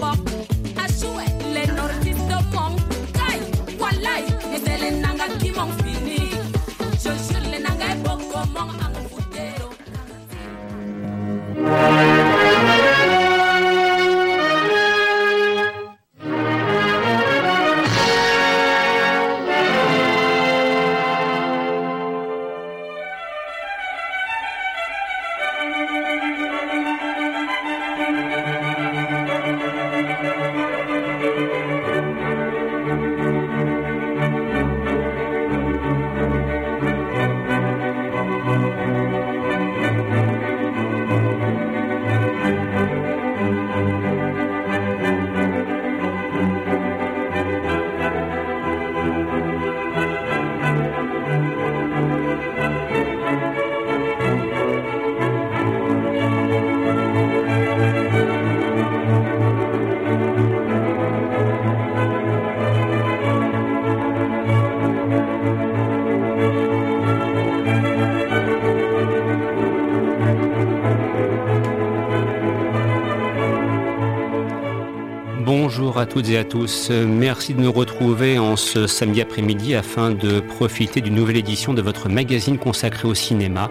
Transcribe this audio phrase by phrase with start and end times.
[0.00, 0.27] Bonjour
[76.18, 76.90] toutes et à tous.
[76.90, 81.80] Merci de nous retrouver en ce samedi après-midi afin de profiter d'une nouvelle édition de
[81.80, 83.70] votre magazine consacré au cinéma.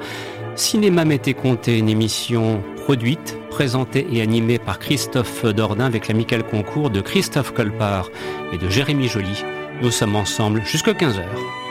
[0.56, 6.90] Cinéma Mété Comté, une émission produite, présentée et animée par Christophe Dordain avec l'amical concours
[6.90, 8.10] de Christophe Colpart
[8.54, 9.44] et de Jérémy Joly.
[9.82, 11.67] Nous sommes ensemble jusqu'à 15h.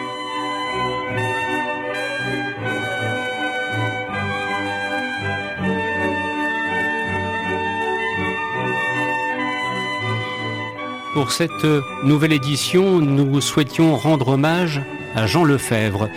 [11.17, 11.67] Pour cette
[12.05, 14.83] nouvelle édition, nous souhaitions rendre hommage
[15.15, 16.11] à Jean Lefebvre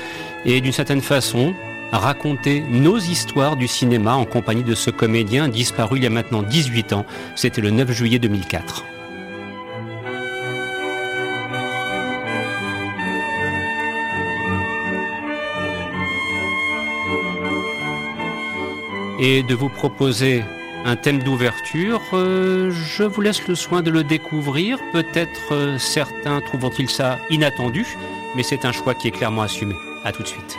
[0.43, 1.53] et d'une certaine façon
[1.93, 6.43] raconter nos histoires du cinéma en compagnie de ce comédien disparu il y a maintenant
[6.43, 7.05] 18 ans.
[7.37, 8.83] C'était le 9 juillet 2004.
[19.21, 20.43] Et de vous proposer
[20.85, 22.01] un thème d'ouverture.
[22.13, 24.79] Euh, je vous laisse le soin de le découvrir.
[24.91, 27.85] Peut-être euh, certains trouveront-ils ça inattendu,
[28.35, 29.75] mais c'est un choix qui est clairement assumé.
[30.03, 30.57] A tout de suite.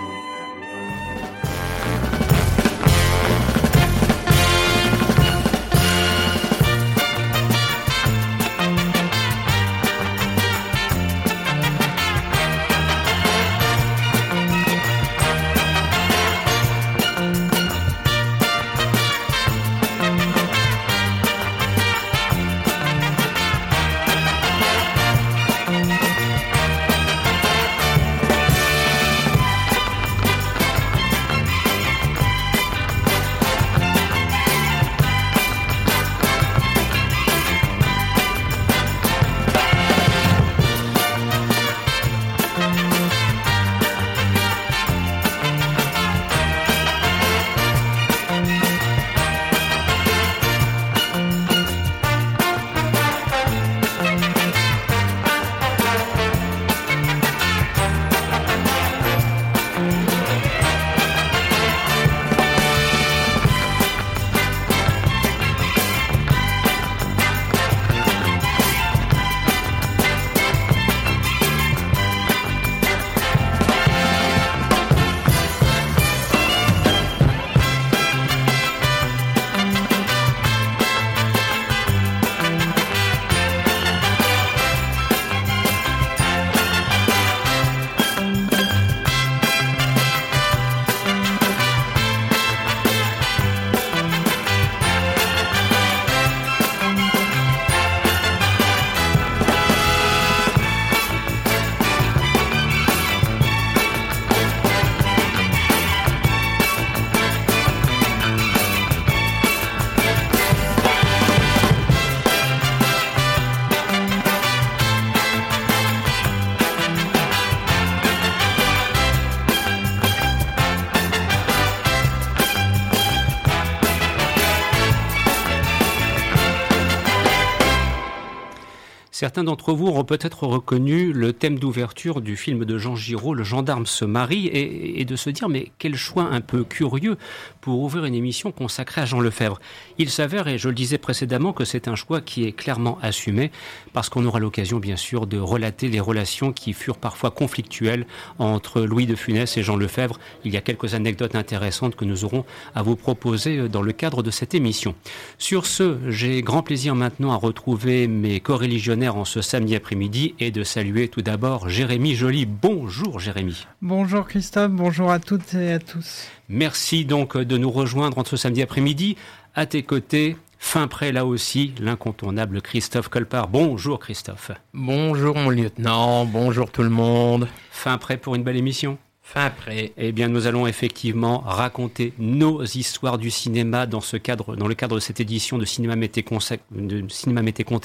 [129.31, 133.45] Certains d'entre vous auront peut-être reconnu le thème d'ouverture du film de Jean Giraud, Le
[133.45, 137.17] gendarme se marie, et, de se dire mais quel choix un peu curieux
[137.61, 139.61] pour ouvrir une émission consacrée à Jean Lefebvre.
[139.99, 143.53] Il s'avère, et je le disais précédemment, que c'est un choix qui est clairement assumé,
[143.93, 148.09] parce qu'on aura l'occasion bien sûr de relater les relations qui furent parfois conflictuelles
[148.41, 150.19] entre Louis de Funès et Jean Lefebvre.
[150.45, 152.45] Il y a quelques anecdotes intéressantes que nous aurons
[152.75, 154.97] à vous proposer dans le cadre de cette émission.
[155.39, 160.51] Sur ce, j'ai grand plaisir maintenant à retrouver mes coreligionnaires en ce samedi après-midi et
[160.51, 162.47] de saluer tout d'abord Jérémy Joly.
[162.47, 163.67] Bonjour Jérémy.
[163.83, 166.27] Bonjour Christophe, bonjour à toutes et à tous.
[166.49, 169.17] Merci donc de nous rejoindre en ce samedi après-midi.
[169.55, 173.49] À tes côtés, fin prêt là aussi, l'incontournable Christophe Colpart.
[173.49, 174.53] Bonjour Christophe.
[174.73, 177.47] Bonjour mon lieutenant, bonjour tout le monde.
[177.71, 178.97] Fin prêt pour une belle émission
[179.33, 179.93] Fin après.
[179.97, 184.75] Eh bien, nous allons effectivement raconter nos histoires du cinéma dans ce cadre, dans le
[184.75, 186.25] cadre de cette édition de Cinéma Mété,
[186.73, 187.41] de cinéma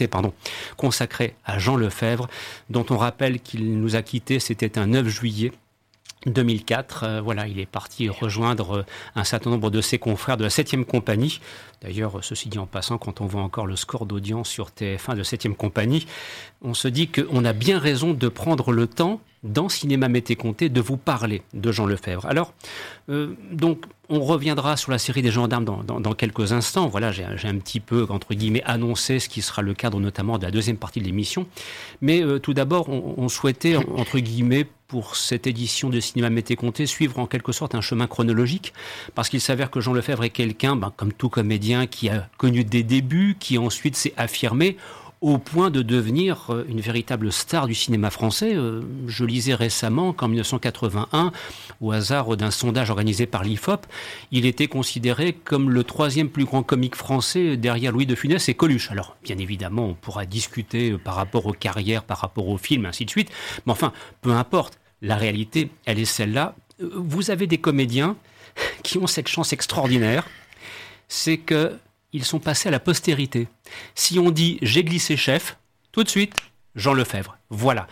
[0.09, 0.33] pardon,
[0.75, 2.27] consacrée à Jean Lefebvre,
[2.71, 5.51] dont on rappelle qu'il nous a quittés, c'était un 9 juillet
[6.25, 8.85] 2004, euh, voilà, il est parti rejoindre euh,
[9.15, 11.39] un certain nombre de ses confrères de la 7e compagnie.
[11.81, 15.23] D'ailleurs, ceci dit en passant, quand on voit encore le score d'audience sur TF1 de
[15.23, 16.07] 7e compagnie,
[16.61, 20.69] on se dit qu'on a bien raison de prendre le temps dans Cinéma Mété Comté
[20.69, 22.25] de vous parler de Jean Lefebvre.
[22.25, 22.53] Alors,
[23.09, 26.87] euh, donc, on reviendra sur la série des gendarmes dans, quelques instants.
[26.87, 30.45] Voilà, j'ai un petit peu, entre guillemets, annoncé ce qui sera le cadre notamment de
[30.45, 31.47] la deuxième partie de l'émission.
[32.01, 37.19] Mais tout d'abord, on, souhaitait, entre guillemets, pour cette édition de Cinéma Mété Comté, suivre
[37.19, 38.73] en quelque sorte un chemin chronologique,
[39.15, 42.63] parce qu'il s'avère que Jean Lefebvre est quelqu'un, ben, comme tout comédien, qui a connu
[42.63, 44.77] des débuts, qui ensuite s'est affirmé
[45.25, 48.53] au point de devenir euh, une véritable star du cinéma français.
[48.53, 51.31] Euh, je lisais récemment qu'en 1981,
[51.81, 53.87] au hasard d'un sondage organisé par l'IFOP,
[54.29, 58.53] il était considéré comme le troisième plus grand comique français derrière Louis de Funès et
[58.53, 58.91] Coluche.
[58.91, 62.85] Alors, bien évidemment, on pourra discuter euh, par rapport aux carrières, par rapport aux films,
[62.85, 63.31] ainsi de suite.
[63.65, 66.55] Mais enfin, peu importe, la réalité, elle est celle-là.
[66.79, 68.15] Vous avez des comédiens
[68.83, 70.27] qui ont cette chance extraordinaire,
[71.07, 71.79] c'est que
[72.15, 73.47] ils sont passés à la postérité.
[73.93, 75.57] Si on dit j'ai glissé chef,
[75.91, 76.33] tout de suite,
[76.75, 77.37] Jean Lefebvre.
[77.49, 77.87] Voilà.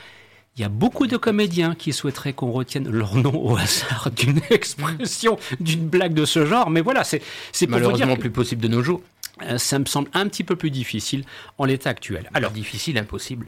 [0.55, 4.39] Il y a beaucoup de comédiens qui souhaiteraient qu'on retienne leur nom au hasard d'une
[4.49, 7.21] expression, d'une blague de ce genre, mais voilà, c'est
[7.67, 9.01] malheureusement plus possible de nos jours.
[9.41, 11.25] Euh, ça me semble un petit peu plus difficile
[11.57, 12.29] en l'état actuel.
[12.33, 13.47] Alors difficile, impossible.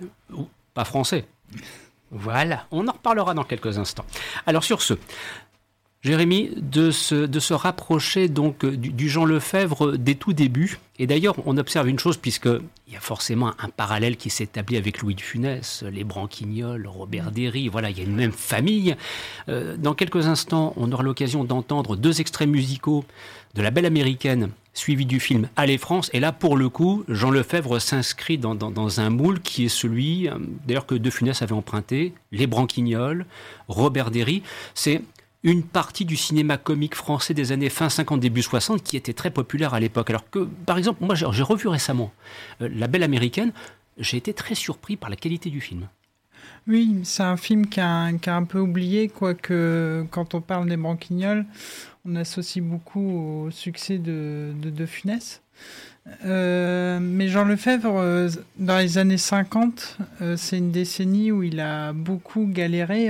[0.74, 1.26] Pas français.
[2.12, 4.06] Voilà, on en reparlera dans quelques instants.
[4.46, 4.96] Alors sur ce,
[6.06, 10.78] Jérémy, de se, de se rapprocher donc du, Jean Lefebvre des tout débuts.
[11.00, 15.00] Et d'ailleurs, on observe une chose, puisqu'il y a forcément un parallèle qui s'établit avec
[15.00, 18.96] Louis de Funès, les Branquignols, Robert Derry, voilà, il y a une même famille.
[19.50, 23.04] Euh, dans quelques instants, on aura l'occasion d'entendre deux extraits musicaux
[23.56, 26.12] de La Belle Américaine, suivi du film Allez France.
[26.14, 30.30] Et là, pour le coup, Jean Lefebvre s'inscrit dans, dans, un moule qui est celui,
[30.30, 30.38] euh,
[30.68, 33.26] d'ailleurs, que De Funès avait emprunté, Les Branquignols,
[33.68, 34.44] Robert Derry.
[34.76, 35.02] C'est
[35.46, 39.30] une partie du cinéma comique français des années fin 50, début 60 qui était très
[39.30, 40.10] populaire à l'époque.
[40.10, 42.12] Alors que, par exemple, moi j'ai revu récemment
[42.62, 43.54] euh, La Belle Américaine,
[44.00, 45.88] j'ai été très surpris par la qualité du film.
[46.68, 51.46] Oui, c'est un film qui a, un peu oublié, quoique quand on parle des branquignoles,
[52.06, 55.44] on associe beaucoup au succès de, de, de Funès.
[56.26, 61.60] Euh, mais Jean Lefebvre, euh, dans les années 50, euh, c'est une décennie où il
[61.60, 63.10] a beaucoup galéré.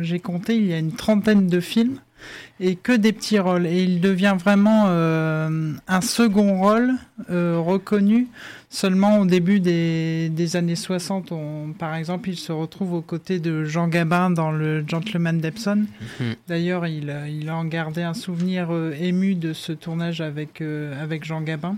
[0.00, 1.98] J'ai compté, il y a une trentaine de films
[2.60, 3.66] et que des petits rôles.
[3.66, 6.92] Et il devient vraiment un second rôle
[7.28, 8.28] reconnu
[8.70, 11.32] seulement au début des, années 60.
[11.78, 15.84] par exemple, il se retrouve aux côtés de Jean Gabin dans Le Gentleman d'Epson.
[16.20, 16.34] Mhm.
[16.48, 21.42] D'ailleurs, il, il, a en gardé un souvenir ému de ce tournage avec, avec Jean
[21.42, 21.76] Gabin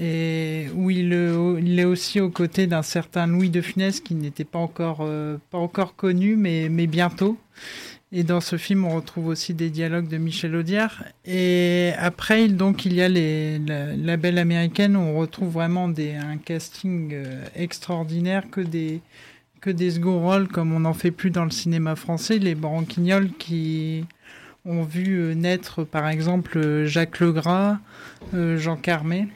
[0.00, 1.12] et où il,
[1.62, 5.36] il, est aussi aux côtés d'un certain Louis de Funès qui n'était pas encore, euh,
[5.96, 7.38] connu, mais, bientôt.
[8.10, 11.04] Et dans ce film, on retrouve aussi des dialogues de Michel Audiard.
[11.24, 16.36] Et après, donc, il y a les, la, Belle Américaine où on retrouve vraiment un
[16.38, 19.00] casting euh, extraordinaire, que des,
[19.60, 22.38] que second rôles comme on n'en fait plus dans le cinéma français.
[22.38, 24.04] Les branquignols qui
[24.64, 27.78] ont vu euh, naître, par exemple, Jacques Legras,
[28.32, 29.28] Jean Carmé.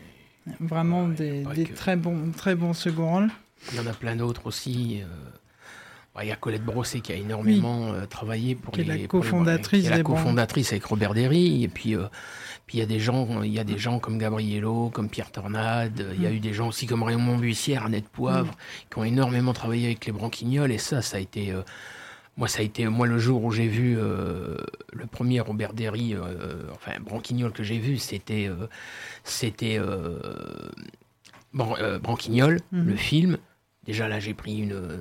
[0.60, 3.30] Vraiment des, très, bons, très bons second rôles.
[3.72, 5.00] Il y en a plein d'autres aussi.
[5.02, 5.06] Euh,
[6.22, 9.88] il y a Colette Brosset qui a énormément euh, travaillé pour qui les, la cofondatrice,
[9.88, 11.62] la cofondatrice avec Robert Derry.
[11.62, 12.06] Et puis, euh,
[12.66, 15.30] puis il y a des gens, il y a des gens comme Gabriello, comme Pierre
[15.30, 16.04] Tornade.
[16.16, 16.34] Il y a mm.
[16.34, 18.90] eu des gens aussi comme Raymond Buissière, Annette Poivre, mm.
[18.90, 20.72] qui ont énormément travaillé avec les Branquignols.
[20.72, 21.54] Et ça, ça a été
[22.38, 26.14] moi, ça a été moi le jour où j'ai vu le premier Robert Derry,
[26.72, 28.48] enfin Branquignol que j'ai vu, c'était
[29.24, 30.68] c'était euh,
[31.52, 32.86] Branquignol, mhm.
[32.86, 33.38] le film.
[33.84, 35.00] Déjà là, j'ai pris une.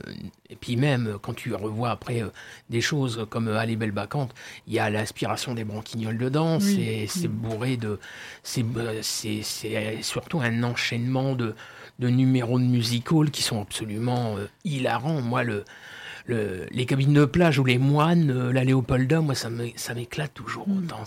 [0.49, 2.23] Et puis même, quand tu revois après
[2.69, 4.33] des choses comme Allez Belle Bacante,
[4.65, 6.59] il y a l'aspiration des branquignoles dedans.
[6.59, 7.99] c'est bourré de.
[8.41, 8.63] C'est
[10.01, 11.53] surtout un enchaînement de,
[11.99, 15.21] de numéros de musical qui sont absolument hilarants.
[15.21, 15.65] Moi, le,
[16.27, 20.77] les cabines de plage ou les moines, euh, la Léopolda, moi, ça m'éclate toujours mm.
[20.77, 21.03] autant.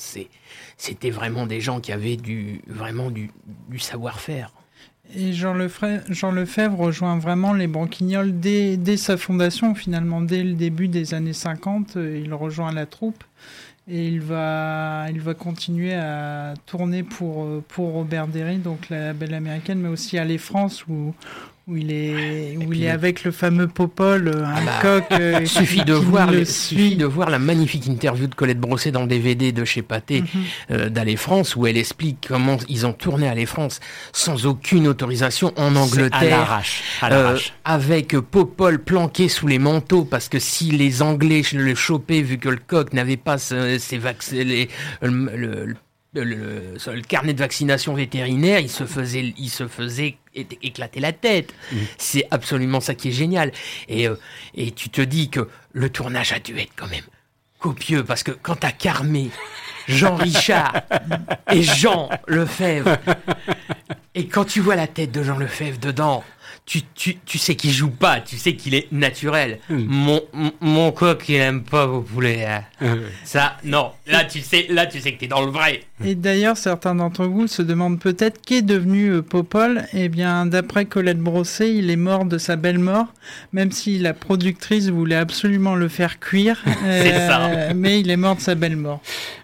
[0.77, 3.31] C'était vraiment des gens qui avaient du, vraiment du,
[3.79, 4.53] savoir-faire.
[5.15, 10.53] Et Jean Lefebvre, Jean Lefebvre rejoint vraiment les Branquignoles dès, sa fondation, finalement, dès le
[10.53, 11.97] début des années 50.
[11.97, 13.25] Euh, il rejoint la troupe
[13.89, 19.13] et il va, il va continuer à tourner pour, euh, pour Robert Derry, donc la
[19.13, 21.13] belle américaine, mais aussi aller France où,
[21.71, 25.05] où il est, où il est avec le fameux Popol, euh, un ah bah, coq.
[25.13, 29.03] Euh, suffit de voir, le, suffit de voir la magnifique interview de Colette Brossé dans
[29.03, 30.25] le DVD de chez Pathé
[30.71, 33.81] euh, d'Aller France, où elle explique comment ils ont tourné Aller France
[34.13, 36.63] sans aucune autorisation en Angleterre,
[37.03, 42.39] à avec Popol planqué sous les manteaux, parce que si les Anglais le chopaient, vu
[42.39, 44.67] que le coq n'avait pas ses vaccins, le,
[45.37, 45.75] le,
[47.09, 51.55] carnet de vaccination vétérinaire, il se faisait, il se faisait éclater la tête.
[51.73, 51.77] Mmh.
[51.99, 53.53] C'est absolument ça qui est génial.
[53.89, 54.17] Et, euh,
[54.55, 57.05] et tu te dis que le tournage a dû être quand même
[57.59, 59.31] copieux, parce que quand t'as Carmé,
[59.87, 60.83] Jean Richard
[61.53, 62.97] et Jean Lefebvre,
[64.15, 66.25] et quand tu vois la tête de Jean Lefebvre dedans,
[66.67, 69.59] tu, tu, tu sais qu'il joue pas, tu sais qu'il est naturel.
[69.69, 69.85] Hmm.
[69.87, 70.23] Mon,
[70.61, 72.45] mon coq, il aime pas vos poulets.
[72.45, 72.99] Hein.
[73.25, 73.93] Ça, non.
[74.07, 75.83] Là, tu sais, là, tu sais que t'es dans le vrai.
[76.05, 79.85] Et d'ailleurs, certains d'entre vous se demandent peut-être qu'est devenu euh, Popol.
[79.93, 83.07] Eh bien, d'après Colette Brossé, il est mort de sa belle mort,
[83.53, 86.63] même si la productrice voulait absolument le faire cuire.
[86.85, 87.47] C'est ça.
[87.47, 89.01] Euh, mais il est mort de sa belle mort.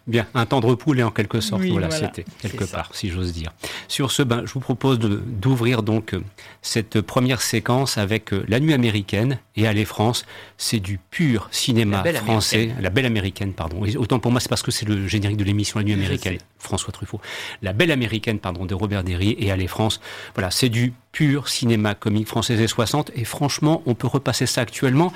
[0.07, 1.65] Bien, un tendre poulet en quelque sorte.
[1.65, 3.53] voilà, c'était quelque part, si j'ose dire.
[3.89, 6.23] Sur ce, ben, je vous propose d'ouvrir donc euh,
[6.63, 10.25] cette première séquence avec euh, La Nuit américaine et Aller France.
[10.59, 12.71] C'est du pur cinéma français.
[12.81, 13.83] La Belle américaine, pardon.
[13.97, 16.39] autant pour moi, c'est parce que c'est le générique de l'émission La Nuit américaine.
[16.59, 17.21] François Truffaut.
[17.63, 20.01] La Belle américaine, pardon, de Robert Derry et Aller France.
[20.35, 23.13] Voilà, c'est du pur cinéma comique français des 60.
[23.15, 25.13] Et franchement, on peut repasser ça actuellement.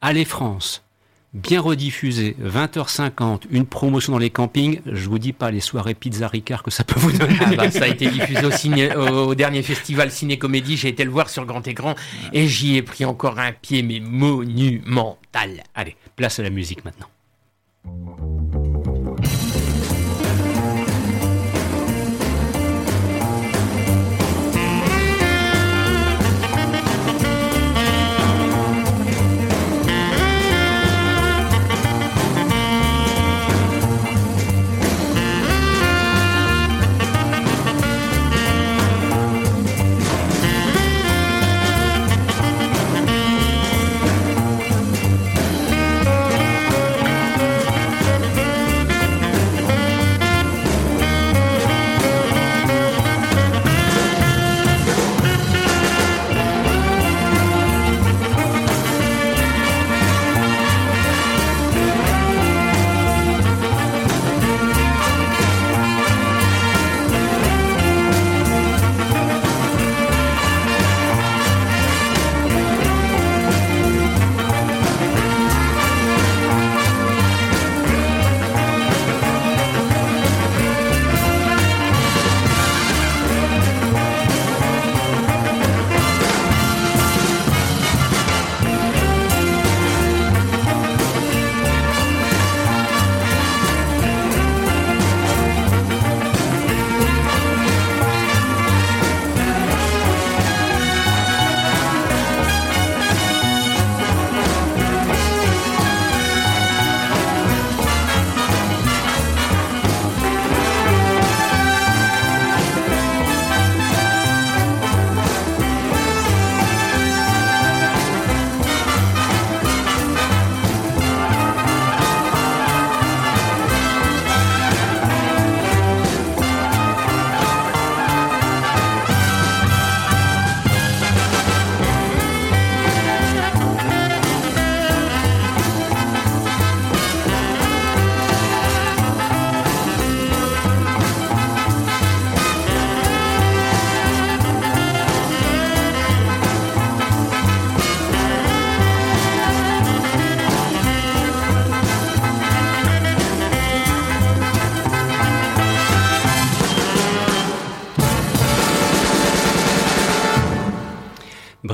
[0.00, 0.82] Aller France
[1.36, 6.28] bien rediffusé, 20h50, une promotion dans les campings, je vous dis pas les soirées pizza
[6.28, 7.36] Ricard que ça peut vous donner.
[7.44, 8.40] Ah bah, ça a été diffusé
[8.96, 11.94] au, dernier festival ciné-comédie, j'ai été le voir sur grand écran
[12.32, 15.62] et j'y ai pris encore un pied mais monumental.
[15.74, 17.06] Allez, place à la musique maintenant.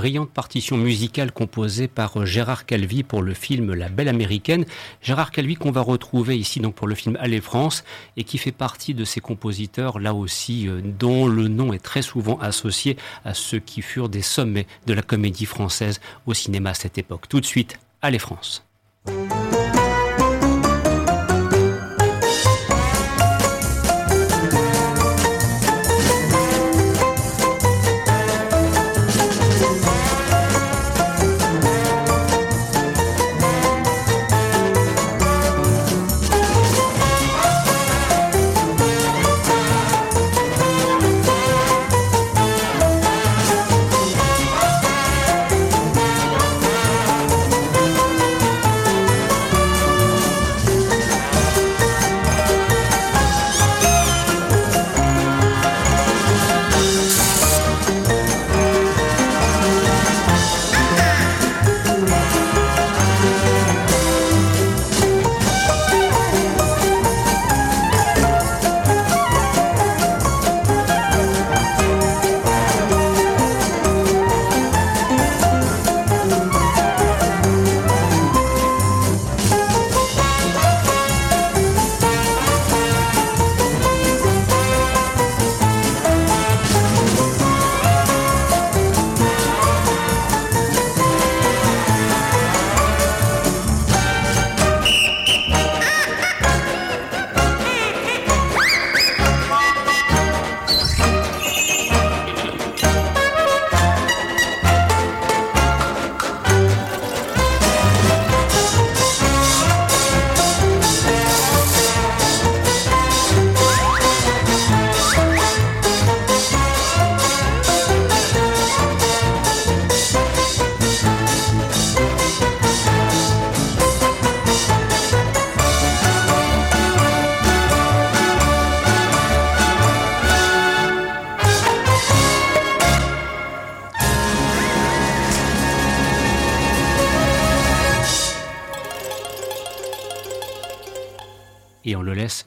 [0.02, 4.64] Brillante partition musicale composée par Gérard Calvi pour le film La Belle Américaine.
[5.00, 7.84] Gérard Calvi qu'on va retrouver ici donc pour le film Aller France
[8.16, 12.02] et qui fait partie de ces compositeurs là aussi euh, dont le nom est très
[12.02, 16.74] souvent associé à ceux qui furent des sommets de la comédie française au cinéma à
[16.74, 17.28] cette époque.
[17.28, 18.64] Tout de suite, Allez France.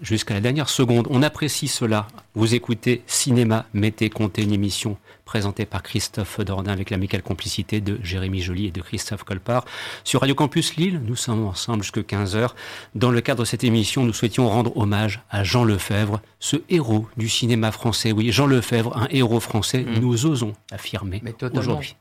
[0.02, 1.08] Jusqu'à la dernière seconde.
[1.10, 2.08] On apprécie cela.
[2.36, 8.00] Vous écoutez Cinéma Mettez Comptez, une émission présentée par Christophe Dordain avec l'amicale complicité de
[8.04, 9.66] Jérémy Joly et de Christophe Colpart.
[10.04, 12.52] Sur Radio Campus Lille, nous sommes ensemble jusqu'à 15h.
[12.94, 17.08] Dans le cadre de cette émission, nous souhaitions rendre hommage à Jean Lefebvre, ce héros
[17.18, 18.12] du cinéma français.
[18.12, 20.00] Oui, Jean Lefebvre, un héros français, mmh.
[20.00, 21.22] nous osons affirmer
[21.54, 21.96] aujourd'hui.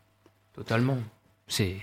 [0.55, 0.99] Totalement.
[1.49, 1.77] C'est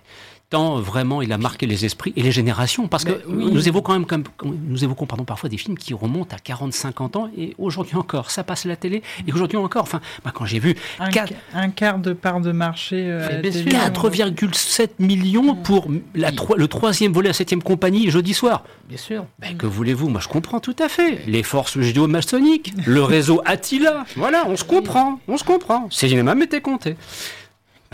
[0.51, 2.87] tant vraiment il a marqué les esprits et les générations.
[2.87, 4.05] Parce que nous évoquons quand même,
[4.37, 7.95] comme, nous évoquons pardon, parfois des films qui remontent à 40, 50 ans et aujourd'hui
[7.95, 9.81] encore, ça passe à la télé et aujourd'hui encore.
[9.81, 10.01] Enfin,
[10.33, 11.09] quand j'ai vu un,
[11.55, 17.33] un, quart de part de marché, euh, 4,7 millions pour la, le troisième volet à
[17.33, 18.63] 7 compagnie jeudi soir.
[18.87, 19.25] Bien sûr.
[19.39, 20.09] Ben, que voulez-vous?
[20.09, 21.21] Moi, je comprends tout à fait.
[21.25, 24.05] Les forces judéo-maçonniques, le réseau Attila.
[24.17, 25.87] Voilà, on se comprend, on se comprend.
[25.89, 26.97] C'est cinéma m'était compté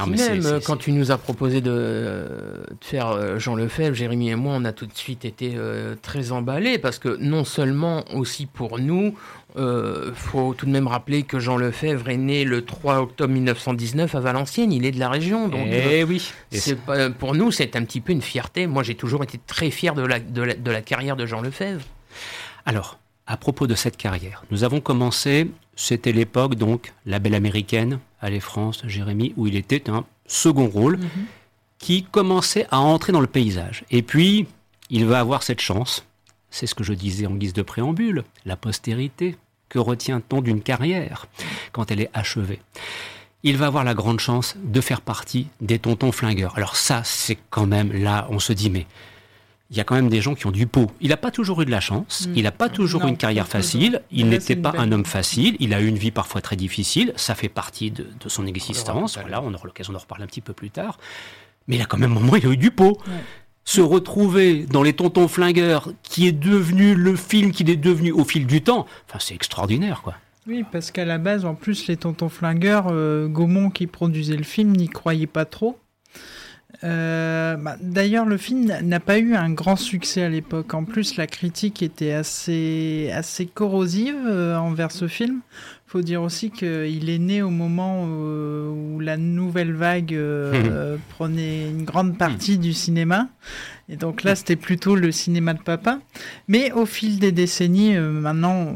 [0.05, 2.25] même euh, quand tu nous as proposé de,
[2.81, 6.31] faire euh, Jean Lefebvre, Jérémy et moi, on a tout de suite été euh, très
[6.31, 9.15] emballés parce que non seulement aussi pour nous,
[9.59, 14.13] il faut tout de même rappeler que Jean Lefebvre est né le 3 octobre 1919
[14.13, 15.47] à Valenciennes, il est de la région.
[15.47, 16.31] Donc, eh oui.
[16.51, 16.77] C'est
[17.17, 18.67] pour nous, c'est un petit peu une fierté.
[18.67, 21.41] Moi, j'ai toujours été très fier de la, de la, de la carrière de Jean
[21.41, 21.81] Lefebvre.
[22.67, 27.97] Alors, à propos de cette carrière, nous avons commencé, c'était l'époque donc, la belle américaine,
[28.21, 31.09] Allez France, Jérémy, où il était un second rôle mhm.
[31.79, 33.83] qui commençait à entrer dans le paysage.
[33.91, 34.47] Et puis,
[34.89, 36.05] il va avoir cette chance,
[36.49, 39.37] c'est ce que je disais en guise de préambule, la postérité.
[39.69, 41.27] Que retient-on d'une carrière
[41.73, 42.61] quand elle est achevée?
[43.43, 46.57] Il va avoir la grande chance de faire partie des tontons flingueurs.
[46.57, 48.87] Alors ça, c'est quand même là, on se dit, mais
[49.69, 50.89] il y a quand même des gens qui ont du pot.
[51.01, 52.33] Il n'a pas toujours eu de la chance, mm.
[52.35, 55.73] il n'a pas toujours eu une carrière facile, il n'était pas un homme facile, il
[55.73, 59.53] a eu une vie parfois très difficile, ça fait partie de, son existence, voilà, on
[59.53, 60.97] aura l'occasion d'en reparler un petit peu plus tard,
[61.67, 62.97] mais il a quand même un moment, il a eu du pot.
[63.65, 68.23] Se retrouver dans les tontons flingueurs, qui est devenu le film qu'il est devenu au
[68.23, 70.15] fil du temps, enfin c'est extraordinaire quoi.
[70.47, 74.43] Oui, parce qu'à la base, en plus, les tontons flingueurs, euh, Gaumont qui produisait le
[74.43, 75.77] film n'y croyait pas trop.
[76.83, 80.73] Euh, bah, d'ailleurs, le film n'a pas eu un grand succès à l'époque.
[80.73, 85.41] En plus, la critique était assez, assez corrosive euh, envers ce film.
[85.87, 91.83] faut dire aussi qu'il est né au moment où, la nouvelle vague euh, prenait une
[91.83, 93.27] grande partie du cinéma.
[93.89, 95.99] Et donc là, c'était plutôt le cinéma de papa.
[96.47, 98.73] Mais au fil des décennies, euh, maintenant,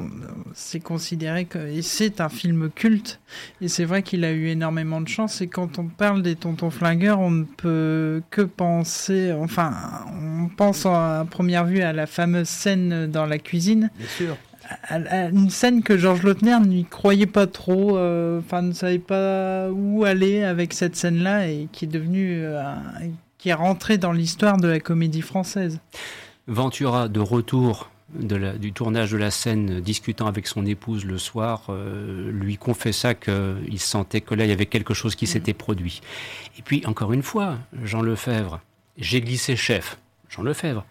[0.54, 3.20] c'est considéré que et c'est un film culte.
[3.60, 5.42] Et c'est vrai qu'il a eu énormément de chance.
[5.42, 9.74] Et quand on parle des Tontons Flingueurs, on ne peut que penser, enfin,
[10.22, 13.90] on pense à première vue à la fameuse scène dans la cuisine.
[13.98, 14.38] Bien sûr
[15.32, 20.06] une scène que Georges Lautner n'y croyait pas trop, euh, enfin ne savait pas où
[20.06, 22.74] aller avec cette scène-là et qui est devenue, euh,
[23.42, 25.80] qui est rentrée dans l'histoire de la comédie française.
[26.48, 32.30] Ventura de retour du tournage de la scène, discutant avec son épouse le soir, euh,
[32.32, 35.30] lui confessa qu'il sentait que là il y avait quelque chose qui mm.
[35.30, 36.02] s'était produit.
[36.60, 38.60] Et puis encore une fois, Jean Lefebvre,
[38.98, 39.98] j'ai glissé chef,
[40.30, 40.86] Jean Lefebvre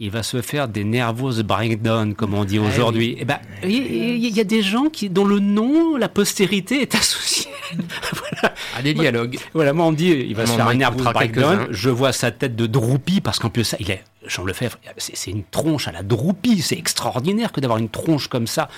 [0.00, 3.16] il va se faire des nerveuses breakdown, comme on dit ah aujourd'hui.
[3.18, 7.50] Eh ben, il y, a des gens qui, dont le nom, la postérité est associée
[8.76, 9.38] à des dialogues.
[9.54, 11.66] Voilà, moi on me dit, il va se faire un nervous breakdown.
[11.70, 15.30] Je vois sa tête de droupie, parce qu'en plus ça, il est, Jean Lefebvre, c'est
[15.30, 16.62] une tronche à la droupie.
[16.62, 18.68] C'est extraordinaire que d'avoir une tronche comme ça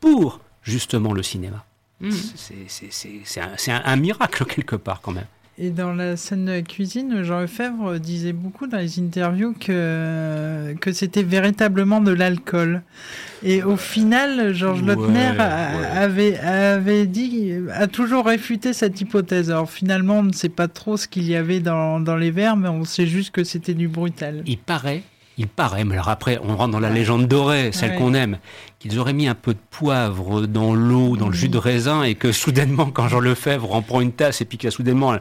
[0.00, 1.64] pour justement le cinéma.
[2.00, 2.10] Hmm.
[2.10, 5.26] C'est un, un miracle quelque part quand même.
[5.58, 10.74] Et dans la scène de la cuisine, Jean Lefebvre disait beaucoup dans les interviews que,
[10.82, 12.82] que c'était véritablement de l'alcool.
[13.42, 19.50] Et au final, Georges Lautner avait, avait dit, a toujours réfuté cette hypothèse.
[19.50, 22.56] Alors finalement, on ne sait pas trop ce qu'il y avait dans, dans les verres,
[22.56, 24.42] mais on sait juste que c'était du brutal.
[24.44, 25.04] Il paraît
[25.38, 28.38] il paraît, mais alors après, on rentre dans la légende dorée, celle qu'on aime,
[28.78, 32.14] qu'ils auraient mis un peu de poivre dans l'eau, dans le jus de raisin, et
[32.14, 35.18] que soudainement, quand Jean Lefebvre en prend une tasse, et puis qu'il a soudainement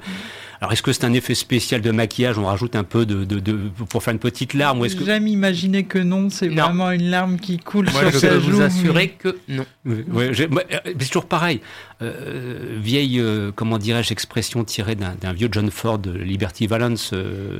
[0.62, 3.70] alors est-ce que c'est un effet spécial de maquillage On rajoute un peu de, de,
[3.90, 7.10] pour faire une petite larme ou est-ce que jamais imaginé que non C'est vraiment une
[7.10, 9.66] larme qui coule sur je peux vous assurer que non.
[9.88, 11.62] Euh, c'est toujours pareil.
[12.02, 17.14] Euh, vieille, euh, comment dirais-je, expression tirée d'un vieux John Ford, Liberty Valance.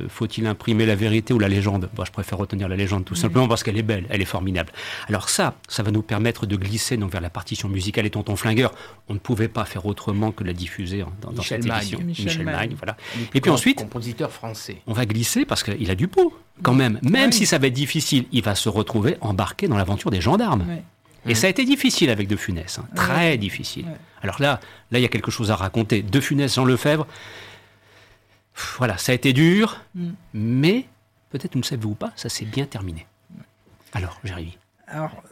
[0.08, 1.88] Faut-il imprimer la vérité ou la légende?
[2.04, 4.72] Je préfère retenir la légende tout simplement parce qu'elle est belle, elle est formidable.
[5.08, 8.36] Alors ça, ça va nous permettre de glisser donc vers la partition musicale et Tonton
[8.36, 8.72] Flingueur.
[9.08, 12.00] On ne pouvait pas faire autrement que la diffuser dans, dans cette émission.
[12.00, 12.76] Michel, Michel
[13.34, 14.82] et puis ensuite, compositeur français.
[14.86, 16.98] On va glisser parce qu'il a du pot quand même.
[17.02, 20.64] Même si ça va être difficile, il va se retrouver embarqué dans l'aventure des gendarmes.
[21.28, 22.84] Et ça a été difficile avec De Funès, hein.
[22.94, 23.86] très difficile.
[24.26, 24.60] Alors là,
[24.90, 26.02] là, il y a quelque chose à raconter.
[26.02, 27.06] De Funès, Jean Lefebvre,
[28.76, 30.10] voilà, ça a été dur, mm.
[30.34, 30.86] mais
[31.30, 33.06] peut-être, vous ne savez ou pas, ça s'est bien terminé.
[33.92, 34.58] Alors, Jérémy.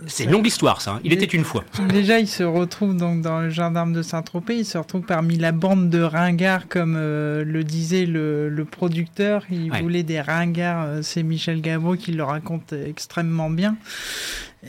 [0.07, 0.92] C'est une longue histoire, ça.
[0.92, 1.00] Hein.
[1.04, 1.64] Il était une fois.
[1.88, 4.59] Déjà, il se retrouve donc dans le gendarme de Saint-Tropez.
[4.59, 9.44] Il se retrouve parmi la bande de ringards, comme euh, le disait le, producteur.
[9.50, 10.83] Il voulait des ringards.
[10.83, 13.76] Euh, c'est Michel Gabot qui le raconte extrêmement bien.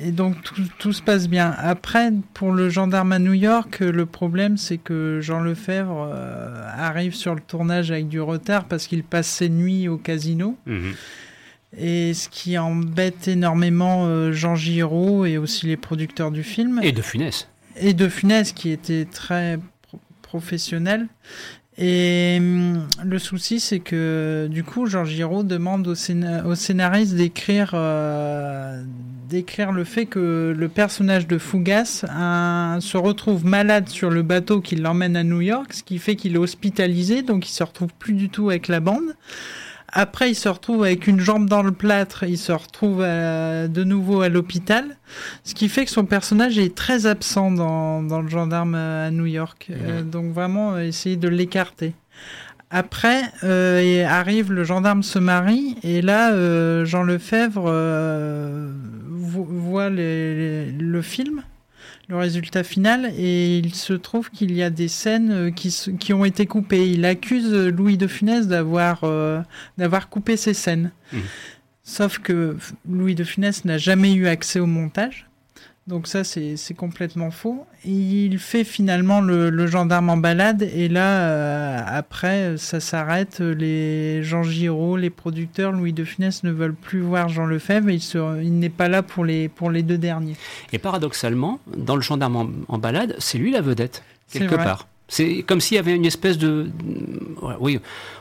[0.04, 0.36] Et donc
[0.80, 1.56] tout, se passe bien.
[1.58, 7.16] Après, pour le gendarme à New York, le problème c'est que Jean Lefebvre euh, arrive
[7.16, 10.58] sur le tournage avec du retard parce qu'il passe ses nuits au casino.
[10.66, 10.94] Mhm.
[11.78, 16.80] Et ce qui embête énormément euh, Jean Giraud et aussi les producteurs du film.
[16.84, 17.48] Et de Funès.
[17.78, 19.60] Et de Funès, qui était très
[20.22, 21.08] professionnel.
[21.78, 28.82] Et hum, le souci, c'est que du coup, Jean Giraud demande au, scénariste d'écrire euh,
[29.28, 32.06] d'écrire le fait que le personnage de Fougas
[32.80, 36.36] se retrouve malade sur le bateau qui l'emmène à New York, ce qui fait qu'il
[36.36, 39.16] est hospitalisé, donc il se retrouve plus du tout avec la bande.
[39.98, 43.84] Après, il se retrouve avec une jambe dans le plâtre, il se retrouve euh, de
[43.86, 44.98] nouveau à l'hôpital,
[45.46, 49.68] ce qui fait que son personnage est très absent dans, le gendarme à New York.
[49.70, 50.10] Euh, mhm.
[50.10, 51.94] donc vraiment, euh, essayer de l'écarter.
[52.78, 53.24] Après,
[54.04, 57.72] arrive le gendarme se marie, et là, Jean Lefebvre
[59.12, 61.44] voit le film
[62.08, 66.14] le résultat final et il se trouve qu'il y a des scènes euh, qui, qui
[66.14, 66.90] ont été coupées.
[66.90, 69.42] Il accuse Louis de Funès d'avoir euh,
[69.78, 70.92] d'avoir coupé ces scènes.
[71.12, 71.18] Mmh.
[71.84, 72.58] Sauf que
[72.90, 75.28] Louis de Funès n'a jamais eu accès au montage.
[75.88, 77.64] Donc ça, c'est complètement faux.
[77.86, 83.40] Il fait finalement le, gendarme en balade et là, euh, après, ça s'arrête.
[83.40, 87.90] Les Jean Giraud, les producteurs, Louis de Funès ne veulent plus voir Jean Lefebvre.
[87.90, 90.36] Et il, il n'est pas là pour les, pour les deux derniers.
[90.74, 94.88] Et paradoxalement, dans le gendarme en, balade, c'est lui la vedette, quelque part.
[95.08, 96.68] C'est comme s'il y avait une espèce de...
[97.60, 97.80] Oui,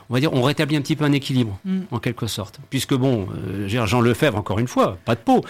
[0.09, 1.79] on va dire, on rétablit un petit peu un équilibre, mm.
[1.89, 2.59] en quelque sorte.
[2.69, 5.43] Puisque bon, euh, Jean Lefebvre, encore une fois, pas de peau.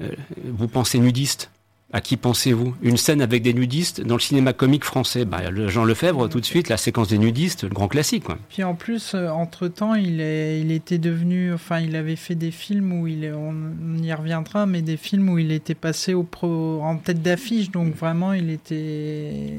[0.00, 0.10] Euh,
[0.44, 1.50] vous pensez nudiste?
[1.92, 2.76] À qui pensez-vous?
[2.82, 5.24] Une scène avec des nudistes dans le cinéma comique français?
[5.24, 8.22] Bah, Jean Lefebvre, tout de suite, la séquence des nudistes, le grand classique.
[8.22, 8.38] Quoi.
[8.48, 11.52] Puis en plus, euh, entre-temps, il, est, il était devenu...
[11.52, 13.24] Enfin, il avait fait des films où il...
[13.24, 13.52] Est, on,
[14.00, 17.72] y reviendra, mais des films où il était passé au pro, en tête d'affiche.
[17.72, 19.56] Donc vraiment, il était...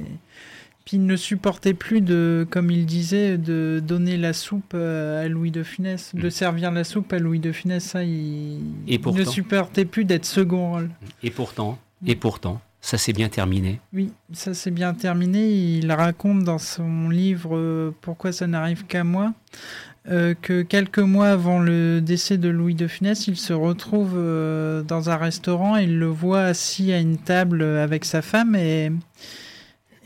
[0.92, 5.30] Puis il ne supportait plus de, comme il disait, de donner la soupe euh, à
[5.30, 6.32] Louis de Funès, de mm.
[6.32, 7.82] servir la soupe à Louis de Funès.
[7.82, 10.90] Ça, il, ne supportait plus d'être second rôle.
[11.24, 13.80] Et pourtant, et pourtant, ça s'est bien terminé.
[13.94, 15.50] Oui, ça s'est bien terminé.
[15.50, 19.32] Il raconte dans son livre euh, Pourquoi ça n'arrive qu'à moi
[20.10, 25.10] euh, que quelques mois avant le décès de Louis de Funès, il se retrouve dans
[25.10, 28.92] un restaurant et il le voit assis à une table avec sa femme et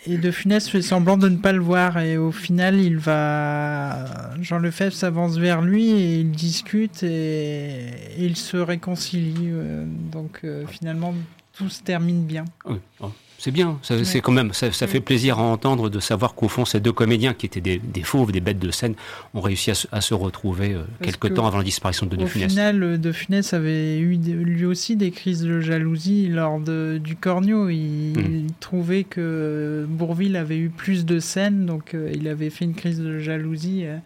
[0.07, 4.33] et De Funès fait semblant de ne pas le voir et au final il va
[4.41, 10.65] Jean Lefebvre s'avance vers lui et ils discutent et, ils se réconcilient euh, donc euh,
[10.67, 11.13] finalement
[11.53, 12.45] tout se termine bien.
[12.65, 12.77] Oui.
[12.99, 13.11] Oh.
[13.37, 16.79] C'est bien, c'est quand même, ça, fait plaisir à entendre de savoir qu'au fond, ces
[16.79, 18.95] deux comédiens qui étaient des, fauves, des bêtes de scène,
[19.33, 22.47] ont réussi à se, retrouver euh, quelque temps avant la disparition de De Funès.
[22.47, 27.69] Au final, De Funès avait eu lui aussi des crises de jalousie lors du Cornio.
[27.69, 28.47] Il, hmm.
[28.59, 32.99] trouvait que Bourville avait eu plus de scènes, donc euh, il avait fait une crise
[32.99, 33.85] de jalousie.
[33.85, 33.97] Euh,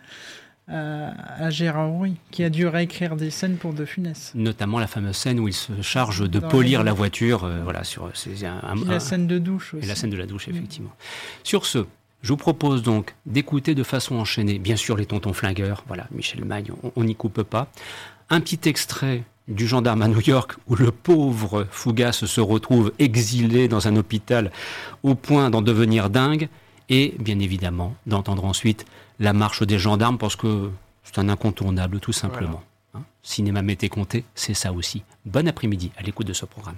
[0.69, 4.31] à, Gérard Rouy, qui a dû réécrire des scènes pour De Funès.
[4.35, 7.43] Notamment la fameuse scène où il se charge de polir la voiture.
[7.43, 9.85] Euh, voilà, sur, c'est un, la scène de douche aussi.
[9.85, 10.91] Et la scène de la douche, effectivement.
[11.43, 11.85] Sur ce,
[12.21, 16.43] je vous propose donc d'écouter de façon enchaînée, bien sûr, les tontons flingueurs, voilà, Michel
[16.45, 17.71] Magne, on n'y coupe pas,
[18.29, 23.67] un petit extrait du gendarme à New York où le pauvre Fougas se retrouve exilé
[23.67, 24.51] dans un hôpital
[25.01, 26.49] au point d'en devenir dingue,
[26.89, 28.85] et bien évidemment d'entendre ensuite
[29.19, 30.71] la marche des gendarmes parce que
[31.03, 32.63] c'est un incontournable tout simplement.
[32.93, 33.01] Hein.
[33.21, 35.03] Cinéma Mété Comté, c'est ça aussi.
[35.25, 36.77] Bon après-midi à l'écoute de ce programme.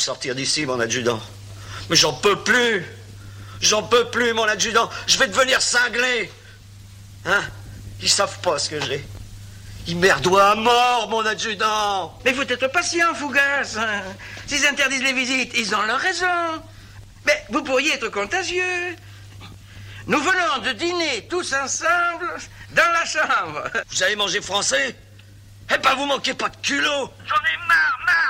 [0.00, 1.20] Me sortir d'ici, mon adjudant.
[1.90, 2.86] Mais j'en peux plus.
[3.60, 4.88] J'en peux plus, mon adjudant.
[5.06, 6.32] Je vais devenir cinglé.
[7.26, 7.42] Hein?
[8.00, 9.04] Ils savent pas ce que j'ai.
[9.86, 12.18] Ils merdoient à mort, mon adjudant.
[12.24, 13.78] Mais faut être patient, Fougas.
[14.46, 16.62] S'ils interdisent les visites, ils ont leur raison.
[17.26, 18.96] Mais vous pourriez être contagieux.
[20.06, 22.38] Nous venons de dîner tous ensemble
[22.70, 23.64] dans la chambre.
[23.90, 24.96] Vous allez manger français?
[25.70, 27.12] Eh ben, vous manquez pas de culot.
[27.26, 28.29] J'en ai marre, marre.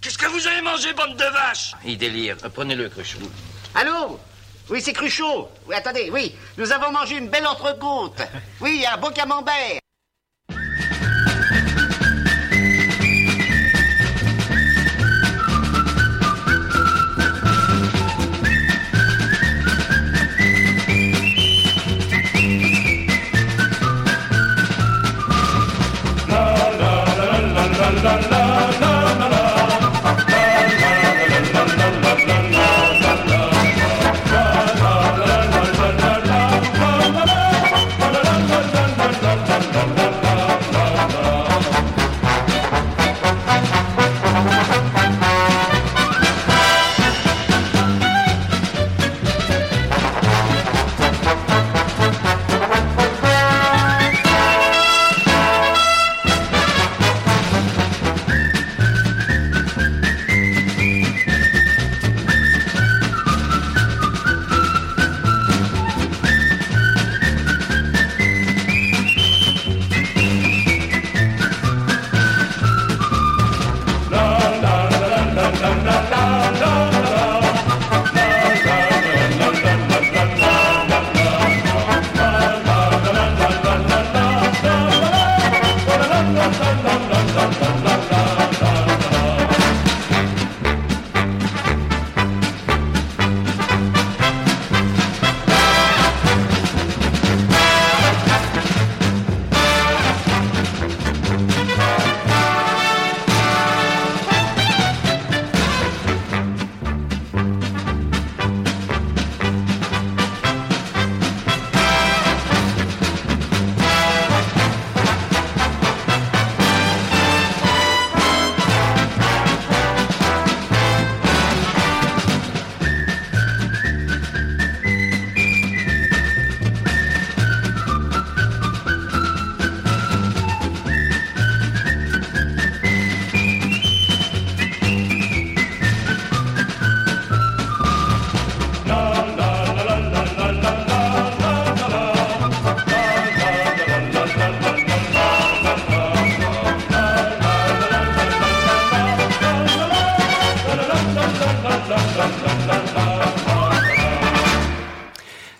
[0.00, 2.36] Qu'est-ce que vous avez mangé, bande de vaches Il délire.
[2.54, 3.18] Prenez-le, Cruchot.
[3.74, 4.18] Allô
[4.70, 5.48] Oui, c'est Cruchot.
[5.66, 6.34] Oui, attendez, oui.
[6.56, 8.20] Nous avons mangé une belle entrecôte.
[8.60, 9.80] Oui, un beau camembert.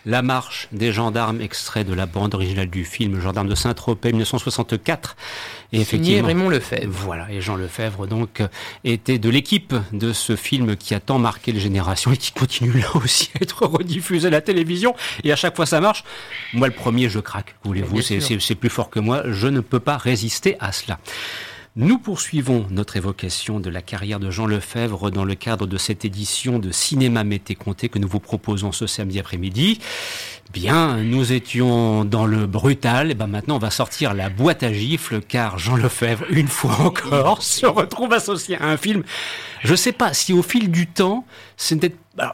[0.08, 5.16] La marche des gendarmes, extrait de la bande originale du film Gendarme de Saint-Tropez 1964.
[5.74, 6.88] Et effectivement, Raymond Lefebvre.
[6.88, 8.40] Voilà, et Jean Lefebvre donc
[8.84, 12.80] était de l'équipe de ce film qui a tant marqué les générations et qui continue
[12.80, 14.94] là aussi à être rediffusé à la télévision.
[15.24, 16.04] Et à chaque fois ça marche.
[16.54, 17.56] Moi le premier, je craque.
[17.64, 19.24] Voulez-vous, c'est plus fort que moi.
[19.26, 20.98] Je ne peux pas résister à cela.
[21.76, 26.04] Nous poursuivons notre évocation de la carrière de Jean Lefebvre dans le cadre de cette
[26.04, 29.78] édition de Cinéma Mété Comté que nous vous proposons ce samedi après-midi.
[30.52, 34.72] Bien, nous étions dans le brutal, et ben maintenant on va sortir la boîte à
[34.72, 39.04] gifles car Jean Lefebvre, une fois encore, se retrouve associé à un film.
[39.62, 41.26] Je sais pas si au fil du temps,
[41.58, 41.84] c'est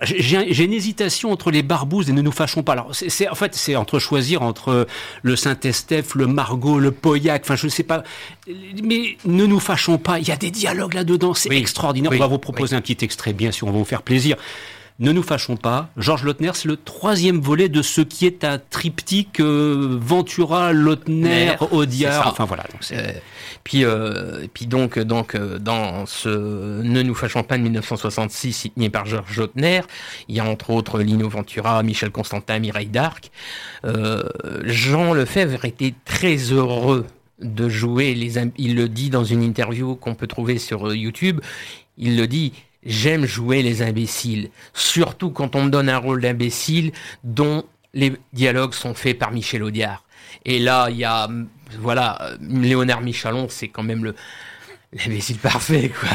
[0.03, 2.73] j'ai une hésitation entre les barbouzes et ne nous fâchons pas.
[2.73, 4.87] Alors, c'est, en fait, c'est entre choisir entre
[5.23, 8.03] le Saint-Estèphe, le Margot, le Pauillac, enfin, je ne sais pas.
[8.83, 10.19] Mais ne nous fâchons pas.
[10.19, 11.35] Il y a des dialogues là-dedans.
[11.35, 12.13] C'est extraordinaire.
[12.13, 13.67] on va vous proposer un petit extrait, bien sûr.
[13.69, 14.37] On va vous faire plaisir.
[15.01, 15.91] Ne nous fâchons pas.
[15.97, 21.57] Georges Lautner, c'est le troisième volet de ce qui est un triptyque euh, Ventura, Lautner,
[21.73, 22.29] Audiard.
[22.29, 22.63] Enfin voilà.
[22.93, 23.13] Euh,
[23.65, 26.29] puis, euh, puis donc, donc dans ce
[26.83, 29.81] Ne nous fâchons pas de 1966, signé par Georges Lautner,
[30.29, 33.33] il y a entre autres Lino Ventura, Michel Constantin, Mireille d'Arc.
[34.63, 37.05] Jean Lefebvre était très heureux
[37.41, 38.39] de jouer les.
[38.59, 41.41] Il le dit dans une interview qu'on peut trouver sur YouTube.
[41.99, 42.53] Il le dit
[42.87, 46.93] J'aime jouer les imbéciles, surtout quand on me donne un rôle d'imbécile
[47.23, 50.05] dont les dialogues sont faits par Michel Audiard.
[50.45, 51.29] Et là, il y a,
[51.81, 54.15] voilà, Léonard Michalon, c'est quand même le
[54.93, 56.11] l'imbécile parfait, quoi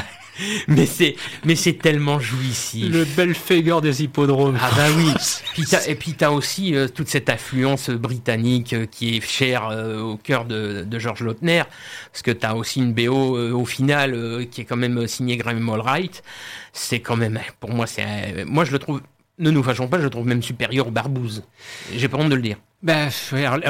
[0.67, 2.91] mais c'est mais c'est tellement jouissif.
[2.91, 4.57] Le bel figure des hippodromes.
[4.61, 5.11] Ah bah oui.
[5.87, 10.17] et puis t'as aussi euh, toute cette affluence britannique euh, qui est chère euh, au
[10.17, 11.63] cœur de, de George Lautner,
[12.11, 16.23] parce que t'as aussi une BO au final qui est quand même signée Graham Allwright.
[16.73, 19.01] C'est quand même, pour moi, c'est, moi je le trouve
[19.39, 21.43] ne nous fâchons pas, je le trouve même supérieur aux barbouzes.
[21.95, 22.57] J'ai pas honte de le dire.
[22.81, 23.09] Ben,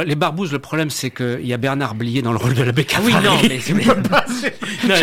[0.06, 2.86] les barbouzes, le problème, c'est qu'il y a Bernard Blier dans le rôle de l'abbé
[2.86, 3.16] Caffarelli.
[3.16, 3.74] Oui, non, mais c'est
[4.08, 4.24] pas.
[4.88, 4.96] non,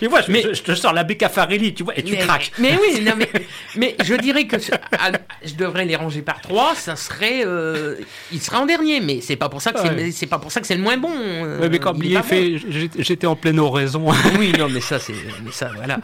[0.00, 2.52] mais, mais, je, je, te sors l'abbé Caffarelli, tu vois, et tu craques.
[2.60, 3.28] Mais oui, non, mais,
[3.76, 4.54] mais je dirais que
[4.96, 5.10] ah,
[5.44, 7.96] je devrais les ranger par trois, ça serait, euh,
[8.30, 9.80] il serait en dernier, mais c'est pas pour ça que
[10.12, 11.10] c'est, pas pour ça que c'est le moins bon.
[11.12, 12.60] Euh, mais quand Blier fait,
[12.96, 14.06] j'étais en pleine oraison.
[14.38, 15.14] oui, non, mais ça, c'est,
[15.50, 15.98] ça, voilà.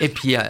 [0.00, 0.42] Et puis, euh,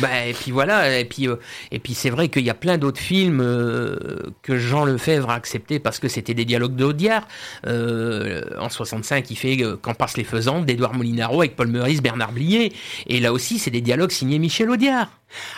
[0.00, 1.36] bah, et puis voilà, et puis, euh,
[1.82, 3.96] puis c'est vrai qu'il y a plein d'autres films euh,
[4.42, 7.26] que Jean Lefebvre a accepté parce que c'était des dialogues d'Audiard.
[7.66, 12.32] Euh, en 65, il fait Quand passent les faisantes d'Edouard Molinaro avec Paul Meurice, Bernard
[12.32, 12.72] Blier.
[13.06, 15.10] Et là aussi, c'est des dialogues signés Michel Audiard.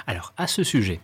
[0.06, 1.00] Alors, à ce sujet,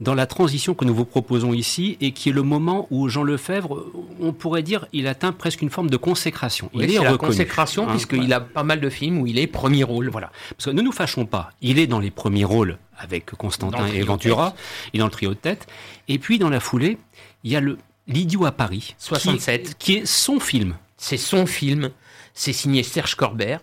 [0.00, 3.22] dans la transition que nous vous proposons ici, et qui est le moment où Jean
[3.22, 3.84] Lefebvre,
[4.20, 6.70] on pourrait dire, il atteint presque une forme de consécration.
[6.74, 9.84] Il est, la consécration, hein, puisqu'il a pas mal de films où il est premier
[9.84, 10.08] rôle.
[10.08, 10.30] Voilà.
[10.50, 14.02] Parce que ne nous fâchons pas, il est dans les premiers rôles avec Constantin et
[14.02, 14.54] Ventura,
[14.92, 15.66] il est dans le trio de tête.
[16.08, 16.98] Et puis, dans la foulée,
[17.44, 20.76] il y a le L'idiot à Paris, 67, qui est son film.
[20.96, 21.90] C'est son film,
[22.34, 23.60] c'est signé Serge Corbert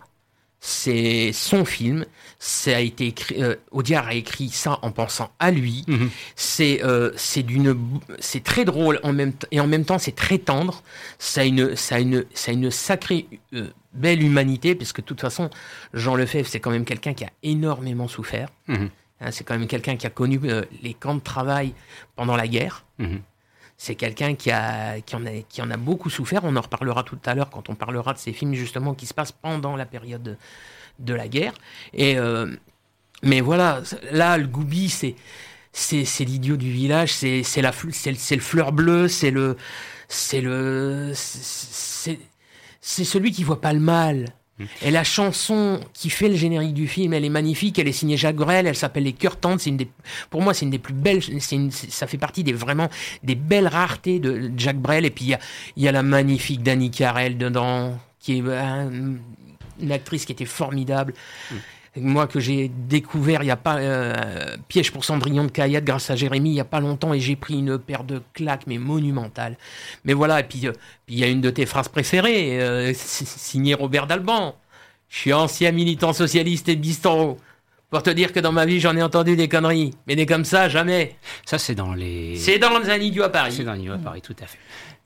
[0.66, 2.06] c'est son film.
[2.40, 5.84] Ça a été écrit, euh, Audiard a écrit ça en pensant à lui.
[5.88, 6.10] Mhm.
[6.38, 7.78] C'est euh, c'est d'une
[8.20, 10.82] c'est très drôle en même et en même temps c'est très tendre.
[11.20, 15.06] Ça a une ça a une ça une sacrée euh, belle humanité parce que de
[15.06, 15.50] toute façon
[15.94, 18.48] Jean Lefebvre c'est quand même quelqu'un qui a énormément souffert.
[18.70, 18.90] Mhm.
[19.20, 20.40] Hein, c'est quand même quelqu'un qui a connu
[20.82, 21.74] les camps de travail
[22.16, 22.86] pendant la guerre.
[23.00, 23.20] Mhm
[23.84, 26.46] c'est quelqu'un qui, a, qui, en a, qui en a beaucoup souffert.
[26.46, 29.14] On en reparlera tout à l'heure quand on parlera de ces films justement qui se
[29.14, 30.38] passent pendant la période
[31.00, 31.54] de, la guerre.
[31.92, 32.56] Et, euh,
[33.24, 35.16] mais voilà, là, le Goubi, c'est,
[35.74, 39.58] c'est, l'idiot du village, c'est, la, c'est, le fleur bleue, c'est le.
[40.08, 41.12] C'est le.
[41.14, 42.18] C'est
[43.04, 44.28] celui qui voit pas le mal.
[44.82, 47.80] Et la chanson qui fait le générique du film, elle est magnifique.
[47.80, 48.68] Elle est signée Jacques Brel.
[48.68, 49.60] Elle s'appelle Les Cœurs Tendres.
[49.60, 49.90] C'est une des,
[50.30, 51.22] pour moi, c'est une des plus belles.
[51.52, 52.90] Une, ça fait partie des vraiment
[53.24, 55.06] des belles raretés de Jacques Brel.
[55.06, 55.40] Et puis il y a,
[55.78, 59.16] y a, la magnifique Dani Carrel dedans, qui est euh,
[59.82, 61.14] une actrice qui était formidable.
[61.52, 61.56] Mm
[61.96, 66.10] moi que j'ai découvert il y a pas euh, piège pour Cendrillon de Cayette grâce
[66.10, 68.78] à Jérémy il y a pas longtemps et j'ai pris une paire de claques mais
[68.78, 69.58] monumentales.
[70.06, 70.74] Mais voilà et puis euh,
[71.08, 74.56] il y a une de tes phrases préférées euh, signée Robert Dalban.
[75.10, 77.38] Je suis ancien militant socialiste et bistrot.
[77.92, 79.94] Pour te dire que dans ma vie, j'en ai entendu des conneries.
[80.08, 81.16] Mais des comme ça, jamais.
[81.46, 82.36] Ça, c'est dans les.
[82.38, 83.54] C'est dans un idiot à Paris.
[83.56, 84.58] C'est dans un idiot à Paris, tout à fait.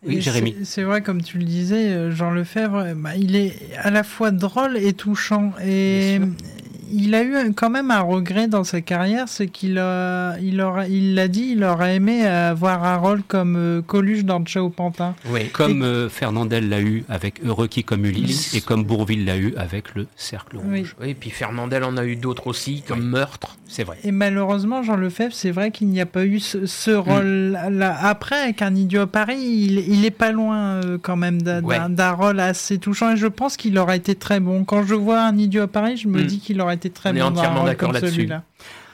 [0.05, 0.55] Oui, Jérémy.
[0.63, 4.77] C'est vrai, comme tu le disais, Jean Lefebvre, bah, il est à la fois drôle
[4.77, 5.53] et touchant.
[5.65, 6.19] Et
[6.91, 10.88] il a eu quand même un regret dans sa carrière, c'est qu'il a, il aura,
[10.88, 14.69] il l'a dit, il aurait aimé avoir un rôle comme euh, Coluche dans le au
[14.69, 15.15] Pantin.
[15.29, 15.49] Oui.
[15.49, 19.53] Comme euh, Fernandel l'a eu avec Heureux qui comme Ulysse, et comme Bourville l'a eu
[19.55, 20.95] avec le Cercle Rouge.
[21.01, 23.57] Oui, et puis Fernandel en a eu d'autres aussi, comme Meurtre.
[23.67, 23.97] C'est vrai.
[24.03, 26.95] Et malheureusement, Jean Lefebvre, c'est vrai qu'il n'y a pas eu ce, mm.
[26.95, 27.97] rôle-là.
[28.01, 32.11] Après, avec Un idiot à Paris, il, il est pas loin euh, quand même d'un
[32.11, 34.63] rôle assez touchant, et je pense qu'il aurait été très bon.
[34.63, 36.25] Quand je vois Un idiot à Paris, je me mm.
[36.25, 37.19] dis qu'il aurait été très on bon.
[37.19, 38.30] Est entièrement d'accord là-dessus.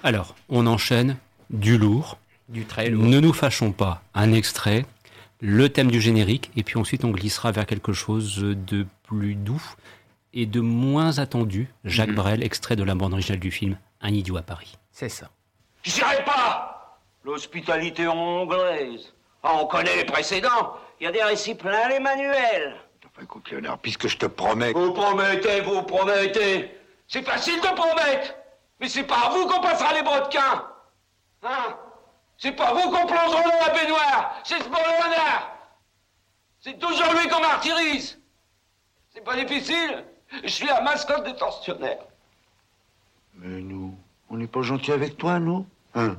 [0.03, 1.17] Alors, on enchaîne
[1.49, 2.17] du lourd.
[2.49, 3.03] Du très lourd.
[3.05, 4.03] Ne nous fâchons pas.
[4.13, 4.86] Un extrait,
[5.39, 9.63] le thème du générique, et puis ensuite on glissera vers quelque chose de plus doux
[10.34, 11.69] et de moins attendu.
[11.86, 12.15] Jacques mhm.
[12.15, 14.77] Brel, extrait de la bande originale du film Un idiot à Paris.
[14.91, 15.29] C'est ça.
[15.84, 19.13] J'irai pas L'hospitalité anglaise.
[19.43, 20.75] Ah, on connaît les précédents.
[20.99, 22.75] Il y a des récits pleins les manuels.
[23.21, 24.73] écoute, Léonard, puisque je te promets.
[24.73, 26.69] Vous promettez, vous promettez.
[27.14, 28.34] C'est facile de promettre.
[28.80, 30.66] Mais c'est pas à vous qu'on passera les brodequins.
[31.43, 31.78] Hein?
[32.39, 34.41] C'est pas vous qu'on plongera dans la baignoire.
[34.43, 34.78] C'est ce bon
[36.61, 38.20] C'est toujours lui qu'on martyrise.
[39.14, 40.03] C'est pas difficile.
[40.43, 42.03] Je suis la mascotte des tensionnaires.
[43.36, 43.95] Mais nous,
[44.32, 45.68] on n'est pas gentil avec toi, nous?
[45.93, 46.18] Hein?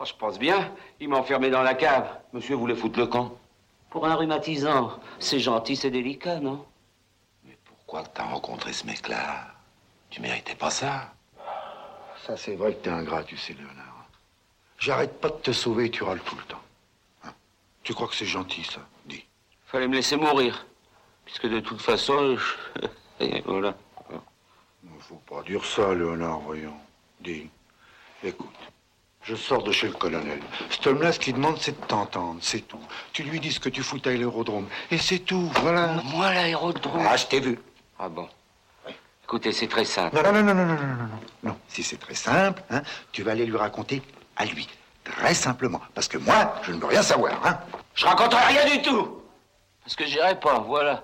[0.00, 0.72] Oh, Je pense bien.
[0.98, 2.08] Il m'a enfermé dans la cave.
[2.32, 3.30] Monsieur voulait foutre le camp.
[3.90, 6.66] Pour un rhumatisant, c'est gentil, c'est délicat, non?
[7.44, 9.55] Mais pourquoi t'as rencontré ce mec-là?
[10.16, 11.12] Tu méritais pas ça
[12.26, 14.06] ça, c'est vrai que t'es ingrat, tu sais, Léonard.
[14.78, 16.62] J'arrête pas de te sauver et tu râles tout le temps.
[17.22, 17.32] Hein?
[17.82, 19.26] tu crois que c'est gentil, ça Dis.
[19.66, 20.66] Fallait me laisser mourir.
[21.26, 22.86] Puisque de toute façon, je...
[23.20, 23.74] et voilà.
[25.00, 26.78] Faut pas dire ça, Léonard, voyons.
[27.20, 27.50] Dis.
[28.24, 28.56] Écoute.
[29.22, 30.40] Je sors de chez le colonel.
[30.70, 32.80] Cet homme-là, ce qu'il demande, c'est de t'entendre, c'est tout.
[33.12, 34.66] Tu lui dis ce que tu fous à l'aérodrome.
[34.90, 36.00] Et c'est tout, voilà.
[36.04, 37.58] Moi, l'aérodrome Ah, je t'ai vu.
[37.98, 38.26] Ah bon
[39.26, 40.14] Écoutez, c'est très simple.
[40.14, 41.20] Non, non, non, non, non, non, non, non.
[41.42, 44.00] Non, si c'est très simple, hein, tu vas aller lui raconter
[44.36, 44.68] à lui.
[45.02, 45.80] Très simplement.
[45.96, 47.58] Parce que moi, je ne veux rien savoir, hein.
[47.96, 49.20] Je raconterai rien du tout.
[49.82, 51.02] Parce que j'irai pas, voilà.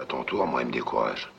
[0.00, 1.30] À ton tour, moi, il me décourage.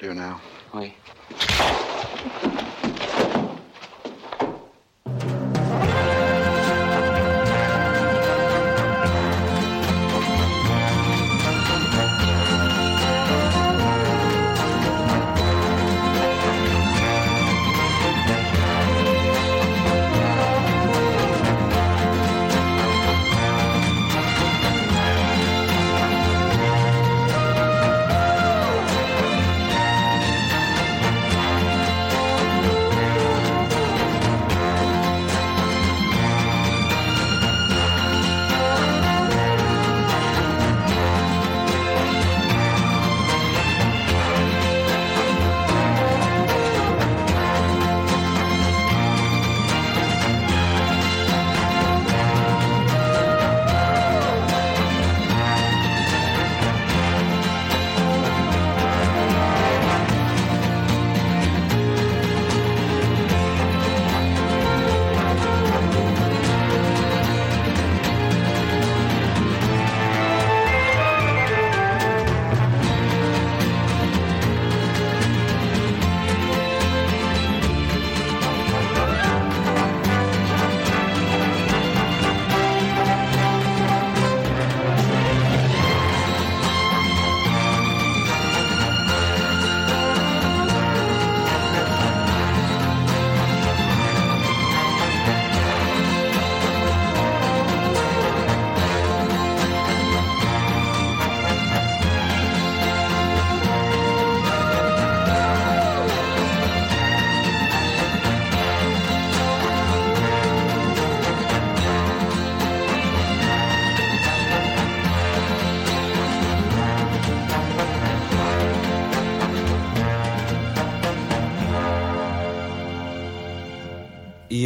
[0.00, 0.40] Léonard.
[0.74, 0.92] Oui.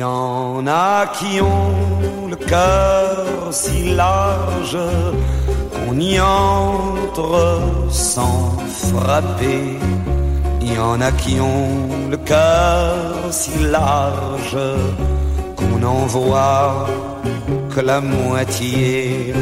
[0.00, 3.18] y en a qui ont le cœur
[3.50, 4.78] si large
[5.72, 9.62] qu'on y entre sans frapper.
[10.62, 14.62] Il y en a qui ont le cœur si large
[15.56, 16.86] qu'on n'en voit
[17.72, 19.34] que la moitié.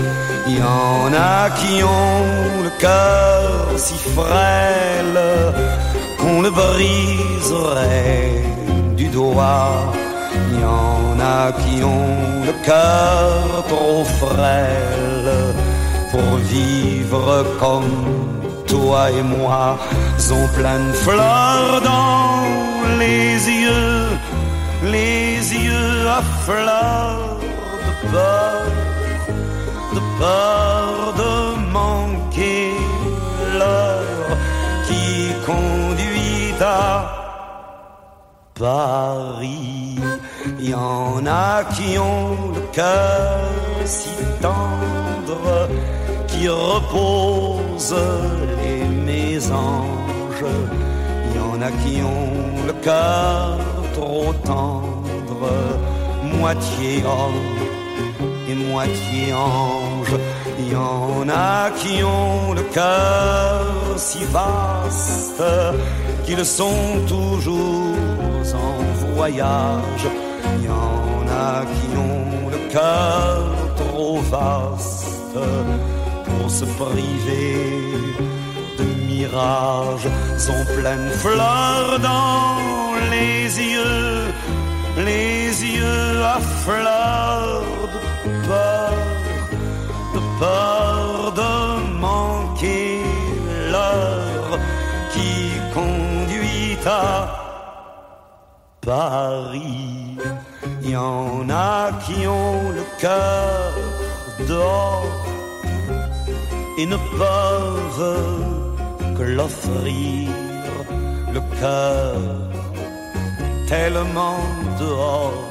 [0.48, 3.46] Il y en a qui ont le cœur
[3.76, 5.20] si frêle
[6.18, 8.42] qu'on le briserait
[8.96, 9.92] du doigt
[10.50, 15.30] il y en a qui ont le cœur trop frêle
[16.10, 19.78] pour vivre comme toi et moi,
[20.32, 22.42] ont plein de fleurs dans
[22.98, 23.30] les
[23.64, 24.06] yeux,
[24.84, 25.36] les
[25.66, 27.38] yeux à fleurs
[27.86, 28.64] de peur,
[29.94, 31.47] de peur de
[38.58, 39.96] Paris.
[40.58, 43.40] Il y en a qui ont le cœur
[43.84, 44.10] si
[44.42, 45.68] tendre
[46.26, 47.94] qui repose
[48.62, 50.50] les mésanges.
[51.26, 53.58] Il y en a qui ont le cœur
[53.94, 55.50] trop tendre,
[56.22, 57.58] moitié homme
[58.48, 60.16] et moitié ange.
[60.58, 65.42] Il y en a qui ont le cœur si vaste
[66.24, 70.06] qu'ils sont toujours en voyage.
[70.56, 73.44] Il y en a qui ont le cœur
[73.76, 75.38] trop vaste
[76.24, 77.56] pour se priver
[78.78, 83.44] de mirages, sont pleines fleurs dans les
[83.74, 84.32] yeux,
[84.96, 87.62] les yeux à fleurs
[87.94, 88.92] de peur,
[90.14, 93.02] de peur de manquer
[93.70, 94.58] l'heure
[95.12, 97.47] qui conduit à
[98.88, 100.16] Paris.
[100.82, 103.74] Il y en a qui ont le cœur
[104.48, 105.26] dehors
[106.78, 108.16] et ne peuvent
[109.16, 110.30] que l'offrir
[111.34, 112.16] le cœur
[113.68, 114.40] tellement
[114.80, 115.44] dehors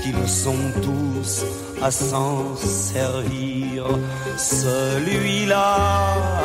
[0.00, 1.44] qu'ils sont tous
[1.82, 3.84] à s'en servir.
[4.36, 5.74] Celui-là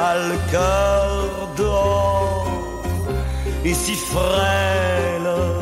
[0.10, 1.10] a le cœur
[1.55, 2.47] dehors
[3.64, 5.59] et si frêle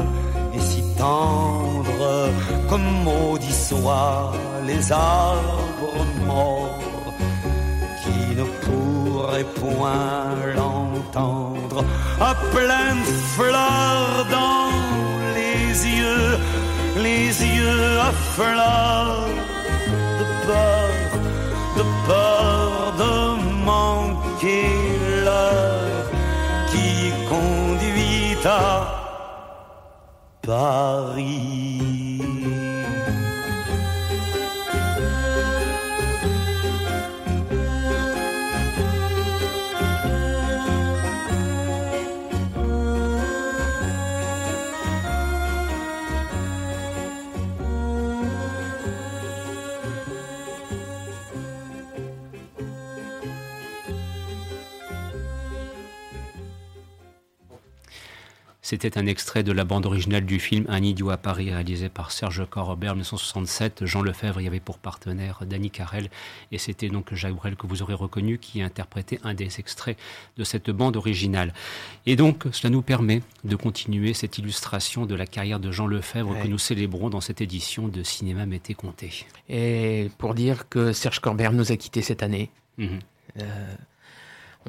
[0.97, 2.29] tendre
[2.69, 4.33] comme maudit soient
[4.65, 6.87] les arbres morts
[8.37, 11.83] ne pourrait point l'entendre.
[12.19, 14.69] À pleines fleurs dans
[15.37, 15.65] les
[15.99, 16.37] yeux,
[16.97, 17.27] les
[17.57, 19.27] yeux à fleurs
[20.19, 20.89] de peur,
[21.77, 23.15] de peur de
[23.65, 24.69] manquer
[25.25, 26.05] l'heure
[26.71, 29.06] qui conduit à
[30.47, 31.96] Paris.
[58.69, 62.11] C'était un extrait de la bande originale du film Un idiot à Paris, réalisé par
[62.11, 63.85] Serge Corobert en 1967.
[63.85, 66.09] Jean Lefebvre y avait pour partenaire Danny Carrel.
[66.51, 69.97] Et c'était donc Jacques Brel que vous aurez reconnu qui interprétait un des extraits
[70.35, 71.53] de cette bande originale.
[72.05, 76.37] Et donc, cela nous permet de continuer cette illustration de la carrière de Jean Lefebvre
[76.37, 79.27] que nous célébrons dans cette édition de Cinéma Mété Comté.
[79.47, 82.49] Et pour dire que Serge Corobert nous a quittés cette année.
[82.77, 82.99] Mhm.
[83.39, 83.75] Euh,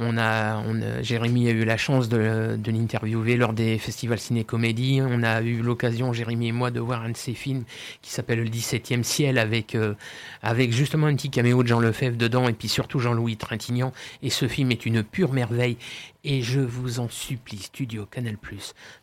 [0.00, 5.00] on a, on Jérémy a eu la chance de, l'interviewer lors des festivals ciné-comédie.
[5.02, 7.64] On a eu l'occasion, Jérémy et moi, de voir un de ses films
[8.02, 9.94] qui s'appelle Le 17e ciel avec, euh,
[10.42, 13.92] avec justement un petit caméo de Jean Lefebvre dedans et puis surtout Jean-Louis Trintignant.
[14.22, 15.76] Et ce film est une pure merveille.
[16.24, 18.36] Et je vous en supplie, Studio Canal+,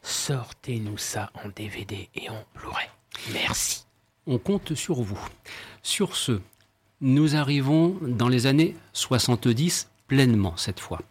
[0.02, 2.88] sortez-nous ça en DVD et en Blu-ray.
[3.34, 3.86] Merci.
[4.28, 5.20] On compte sur vous.
[5.82, 6.42] Sur ce,
[7.02, 11.02] nous arrivons dans les années 70 pleinement cette fois.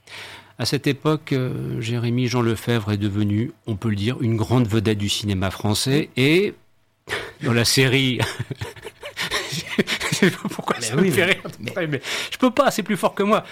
[0.59, 4.69] À cette époque, euh, Jérémy Jean Lefebvre est devenu, on peut le dire, une grande
[4.69, 6.55] vedette du cinéma français et
[7.43, 8.21] dans la série.
[9.51, 11.43] je sais pas pourquoi ça me fait rire.
[11.89, 12.01] Mais...
[12.31, 13.45] je peux pas, c'est plus fort que moi.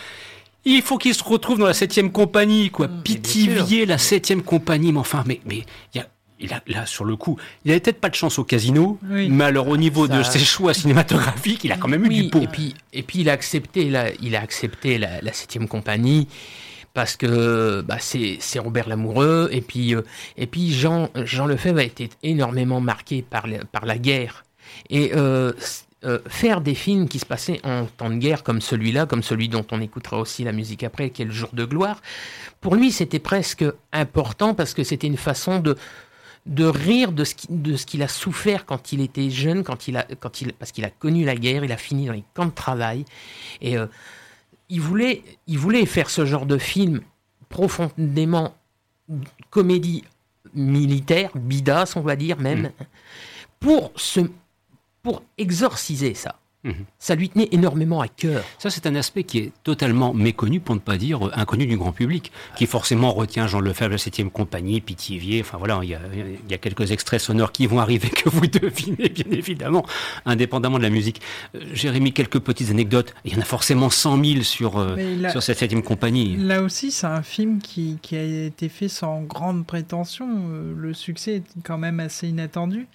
[0.64, 2.86] Il faut qu'il se retrouve dans la septième compagnie, quoi.
[2.86, 4.92] Mmh, Pithiviers, la septième compagnie.
[4.92, 6.06] Mais enfin, mais mais il y a
[6.48, 9.76] là, sur le coup, il avait peut-être pas de chance au casino, mais alors au
[9.76, 12.40] niveau de ses choix cinématographiques, il a quand même eu du pot.
[12.40, 16.28] Et puis, et puis il a accepté la, il a accepté la, septième compagnie
[16.94, 20.02] parce que bah, c'est Robert Lamoureux et puis euh,
[20.36, 24.44] et puis Jean Jean Lefebvre a été énormément marqué par la, par la guerre
[24.90, 25.52] et euh,
[26.04, 29.48] euh, faire des films qui se passaient en temps de guerre comme celui-là, comme celui
[29.48, 32.02] dont on écoutera aussi la musique après, qui est le jour de gloire,
[32.60, 35.76] pour lui c'était presque important parce que c'était une façon de
[36.46, 40.40] de rire de ce qu'il a souffert quand il était jeune, quand il a, quand
[40.40, 43.04] il, parce qu'il a connu la guerre, il a fini dans les camps de travail.
[43.60, 43.86] Et euh,
[44.68, 47.00] il, voulait, il voulait faire ce genre de film
[47.48, 48.56] profondément
[49.50, 50.04] comédie
[50.54, 52.72] militaire, bidas, on va dire même, mm.
[53.60, 54.20] pour se
[55.02, 56.38] pour exorciser ça.
[56.64, 56.74] Mhm.
[57.00, 58.44] Ça lui tenait énormément à cœur.
[58.58, 61.76] Ça, c'est un aspect qui est totalement méconnu, pour ne pas dire euh, inconnu du
[61.76, 65.40] grand public, qui forcément retient Jean Lefebvre, la 7 compagnie, Pithiviers.
[65.40, 68.28] Enfin voilà, il y, a, il y, a, quelques extraits sonores qui vont arriver que
[68.28, 69.84] vous devinez, bien évidemment,
[70.24, 71.20] indépendamment de la musique.
[71.56, 73.12] Euh, Jérémy, quelques petites anecdotes.
[73.24, 76.36] Il y en a forcément 100 000 sur, euh, là, sur cette 7 compagnie.
[76.36, 80.28] Là aussi, c'est un film qui, qui, a été fait sans grande prétention.
[80.76, 82.86] Le succès est quand même assez inattendu.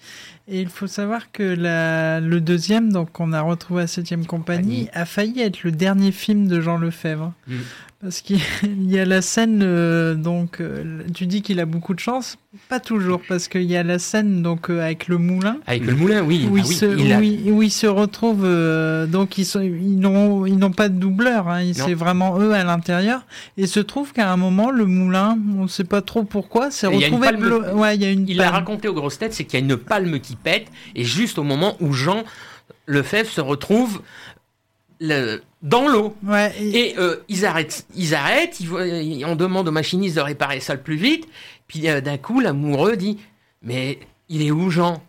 [0.50, 4.88] Et il faut savoir que la, le deuxième, donc on a retrouvé à 7 compagnie,
[4.92, 7.32] a failli être le dernier film de Jean Lefebvre.
[7.46, 7.54] Mm.
[8.00, 8.38] Parce qu'il
[8.88, 12.38] y a la scène, euh, donc euh, tu dis qu'il a beaucoup de chance,
[12.68, 15.56] pas toujours, parce qu'il y a la scène donc euh, avec le moulin.
[15.66, 16.46] Avec le moulin, oui.
[16.48, 19.36] Où, ah il, oui, se, il a- où, il, où il se retrouve, euh, donc
[19.36, 23.26] ils sont- ils n'ont ils n'ont pas de doubleur, hein, c'est vraiment eux à l'intérieur.
[23.56, 26.86] Et se trouve qu'à un moment, le moulin, on ne sait pas trop pourquoi, s'est
[26.86, 28.54] retrouvé palme- Ouais, il y a une Il a palme.
[28.54, 31.42] raconté aux grosses têtes, c'est qu'il y a une palme qui pète, et juste au
[31.42, 32.22] moment où Jean
[32.86, 34.02] Lefebvre se retrouve
[35.00, 36.16] le- dans l'eau.
[36.24, 40.60] Ouais, et- Et euh, ils arrêtent, ils arrêtent, ils on demande au machiniste de réparer
[40.60, 41.28] ça le plus vite,
[41.66, 43.18] puis euh, d'un coup, l'amoureux dit
[43.62, 43.98] Mais
[44.28, 45.02] il est où Jean?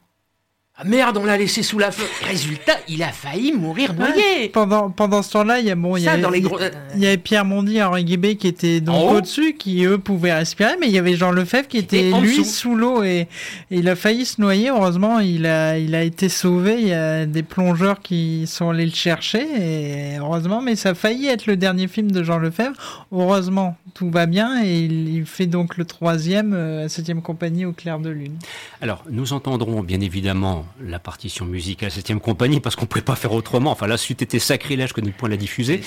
[0.82, 2.10] Ah merde, on l'a laissé sous la flotte.
[2.26, 4.14] Résultat, il a failli mourir noyé.
[4.16, 6.38] Ouais, pendant, pendant ce temps-là, il y a bon, il y Ça, a, dans les
[6.40, 6.58] il- gros-
[6.96, 9.18] il y avait Pierre Mondy et Henri Guébé qui étaient donc En haut.
[9.18, 12.22] au-dessus, qui eux pouvaient respirer, mais il y avait Jean Lefebvre qui était était en
[12.22, 12.46] lui dessous.
[12.50, 13.28] sous l'eau et,
[13.72, 14.70] et il a failli se noyer.
[14.70, 16.78] Heureusement, il a, il a été sauvé.
[16.80, 20.94] Il y a des plongeurs qui sont allés le chercher et heureusement, mais ça a
[20.96, 23.06] failli être le dernier film de Jean Lefebvre.
[23.12, 27.74] Heureusement, tout va bien et il, il fait donc le troisième, euh, septième compagnie au
[27.74, 28.38] clair de lune.
[28.82, 33.16] Alors, nous entendrons bien évidemment la partition musicale 7 compagnie parce qu'on ne pouvait pas
[33.16, 33.72] faire autrement.
[33.72, 35.82] Enfin, là, c'eût été sacrilège que de ne point la diffuser.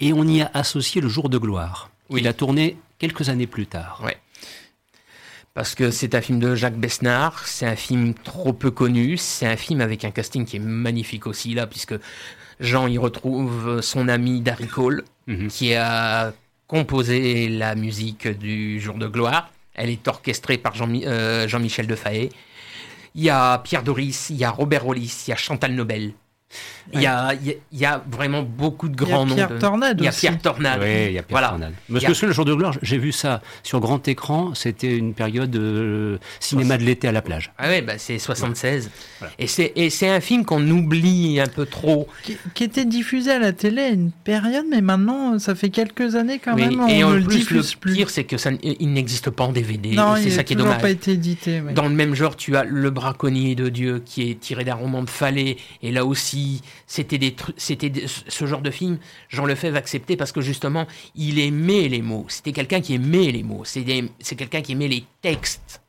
[0.00, 1.90] Et on y a associé le jour de gloire.
[2.10, 2.20] Oui.
[2.20, 4.00] Il a tourné quelques années plus tard.
[4.04, 4.16] Ouais.
[5.54, 9.46] Parce que c'est un film de Jacques Besnard, c'est un film trop peu connu, c'est
[9.46, 11.94] un film avec un casting qui est magnifique aussi là, puisque
[12.60, 15.48] Jean y retrouve son ami Darry Cole, Mhm.
[15.48, 16.32] qui a
[16.66, 19.50] composé la musique du Jour de gloire.
[19.74, 22.30] Elle est orchestrée par euh, Jean-Michel Defaé.
[23.16, 26.12] Il y a Pierre Doris, il y a Robert Rollis, il y a Chantal Nobel.
[26.92, 29.14] Il y, a, il y a- il y a vraiment beaucoup de Il y a
[29.14, 29.34] grands noms.
[29.34, 30.12] Pierre de- Tornade Il y a.
[30.12, 30.80] Pierre Tornade.
[30.80, 31.48] Oui, il y a Pierre Voilà.
[31.48, 31.72] Tornade.
[31.88, 34.54] Il Parce a- que le jour de gloire, j'ai vu ça sur grand écran.
[34.54, 37.52] C'était une période euh, cinéma de l'été à la plage.
[37.58, 38.90] Ah ouais, bah c'est 76.
[39.18, 39.34] Voilà.
[39.40, 42.06] Et c'est et c'est un film qu'on oublie un peu trop.
[42.22, 46.14] Qui, qui était diffusé à la télé à une période, mais maintenant, ça fait quelques
[46.14, 47.94] années quand Oui, même, on et ne en le plus, diffuse le plus.
[47.94, 49.88] pire, c'est que ça, il n'existe pas en DVD.
[49.90, 50.80] Il c'est n'a ça qui est dommage.
[50.80, 51.60] pas été édité.
[51.60, 51.72] ouais.
[51.72, 55.02] Dans le même genre, tu as Le Braconnier de Dieu, qui est tiré d'un roman
[55.02, 55.56] de Fallet.
[55.82, 56.35] Et là aussi,
[56.86, 58.98] c'était des c'était ce genre de film.
[59.28, 62.26] Jean Lefebvre acceptait parce que justement, il aimait les mots.
[62.28, 63.64] C'était quelqu'un qui aimait les mots.
[63.64, 63.84] C'est
[64.36, 65.82] quelqu'un qui aimait les textes.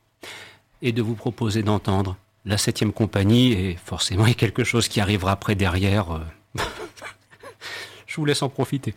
[0.82, 3.52] Et de vous proposer d'entendre la 7 compagnie.
[3.52, 6.12] Et forcément, il y a quelque chose qui arrivera après derrière.
[6.12, 6.20] euh.
[8.06, 8.94] Je vous laisse en profiter.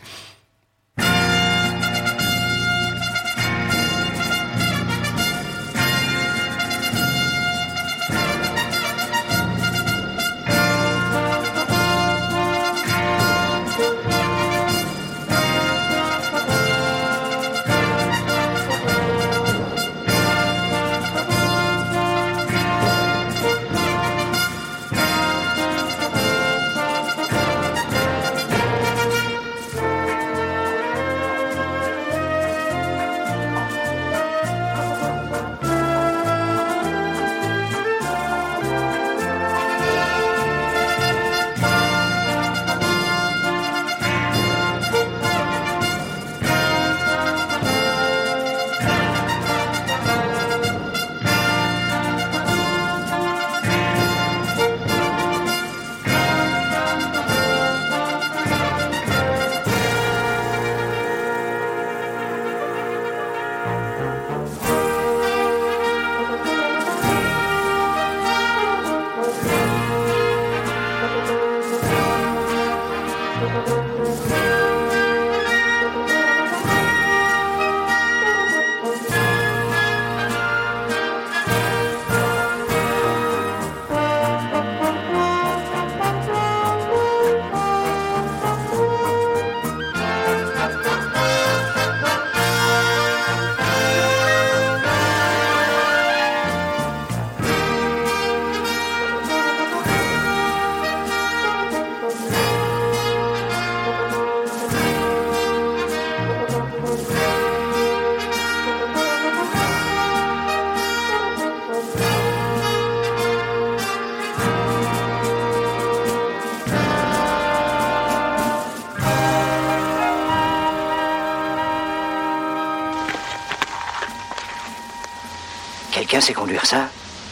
[126.21, 126.87] Quelqu'un sait conduire ça.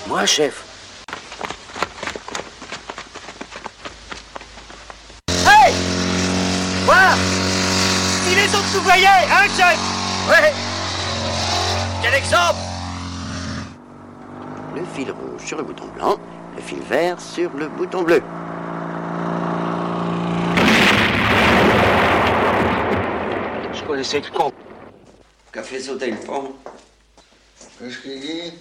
[0.08, 0.64] Moi, chef.
[5.28, 5.74] Hey!
[6.88, 6.96] Quoi?
[8.24, 9.80] Si les autres nous voyaient, hein, chef?
[10.28, 10.54] Ouais.
[12.02, 12.58] Quel exemple?
[14.76, 16.18] Le fil rouge sur le bouton blanc,
[16.56, 18.24] le fil vert sur le bouton bleu.
[23.72, 24.52] Je connaissais le con.
[25.52, 26.56] Qu'a fait sauter le pont
[27.80, 28.54] Qu'est-ce qu'il dit?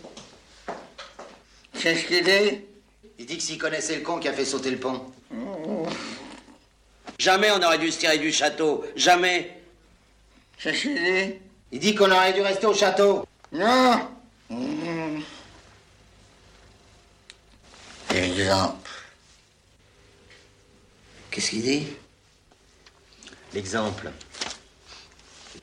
[1.81, 2.61] Qu'est-ce qu'il dit
[3.19, 5.13] Il dit que s'il connaissait le con qui a fait sauter le pont.
[7.19, 8.85] Jamais on aurait dû se tirer du château.
[8.97, 9.57] Jamais.
[10.61, 11.35] Qu'est-ce qu'il dit
[11.71, 13.27] Il dit qu'on aurait dû rester au château.
[13.53, 14.09] Non
[18.11, 18.91] Exemple.
[21.31, 21.87] Qu'est-ce qu'il dit?
[23.55, 24.11] L'exemple.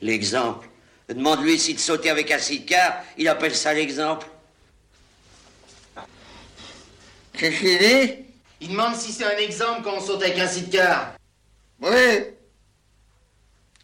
[0.00, 0.68] L'exemple.
[1.08, 4.26] Demande-lui si de sauter avec un sidecar, il appelle ça l'exemple.
[7.36, 8.24] Qu'est-ce qu'il dit
[8.60, 11.14] Il demande si c'est un exemple quand on saute avec un sidecar.
[11.80, 11.90] Oui.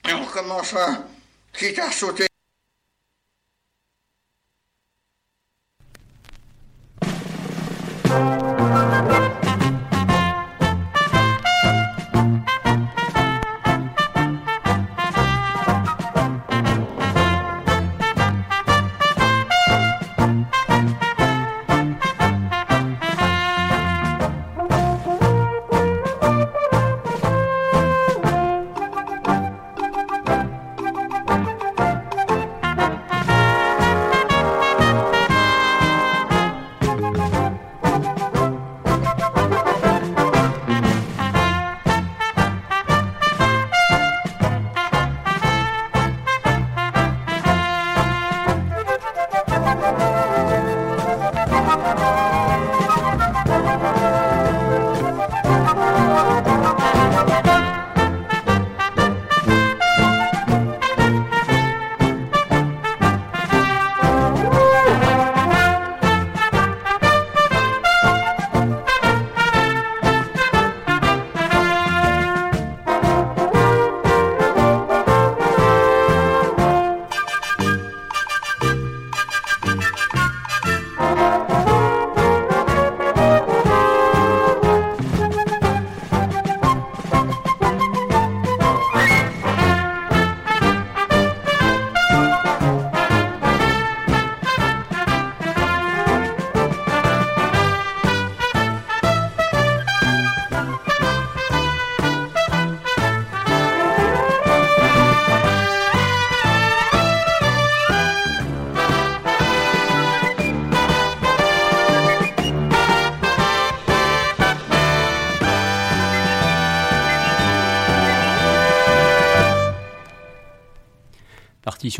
[0.09, 1.05] Et on commence à...
[1.53, 2.31] Quitte à sauter.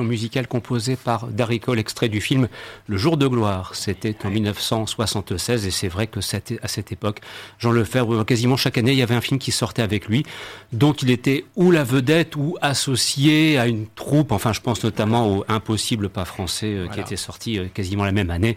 [0.01, 2.49] Musicale composée par Darry Cole, extrait du film
[2.87, 3.75] Le Jour de gloire.
[3.75, 7.21] C'était en 1976 et c'est vrai que à cette époque,
[7.59, 10.25] Jean Lefebvre, quasiment chaque année, il y avait un film qui sortait avec lui,
[10.73, 14.33] dont il était ou la vedette ou associé à une troupe.
[14.33, 18.13] Enfin, je pense notamment au Impossible pas français euh, qui était sorti euh, quasiment la
[18.13, 18.57] même année.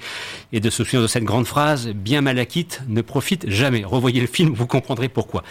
[0.53, 3.83] Et de se souvenir de cette grande phrase, bien malachite ne profite jamais.
[3.83, 5.43] Revoyez le film, vous comprendrez pourquoi.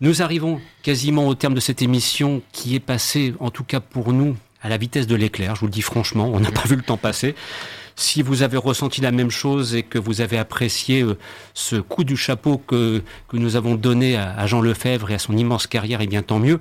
[0.00, 4.12] Nous arrivons quasiment au terme de cette émission qui est passée, en tout cas pour
[4.12, 5.54] nous, à la vitesse de l'éclair.
[5.54, 7.34] Je vous le dis franchement, on n'a pas vu le temps passer.
[7.94, 11.18] Si vous avez ressenti la même chose et que vous avez apprécié euh,
[11.52, 13.02] ce coup du chapeau que,
[13.32, 16.58] nous avons donné à Jean Lefebvre et à son immense carrière, eh bien tant mieux.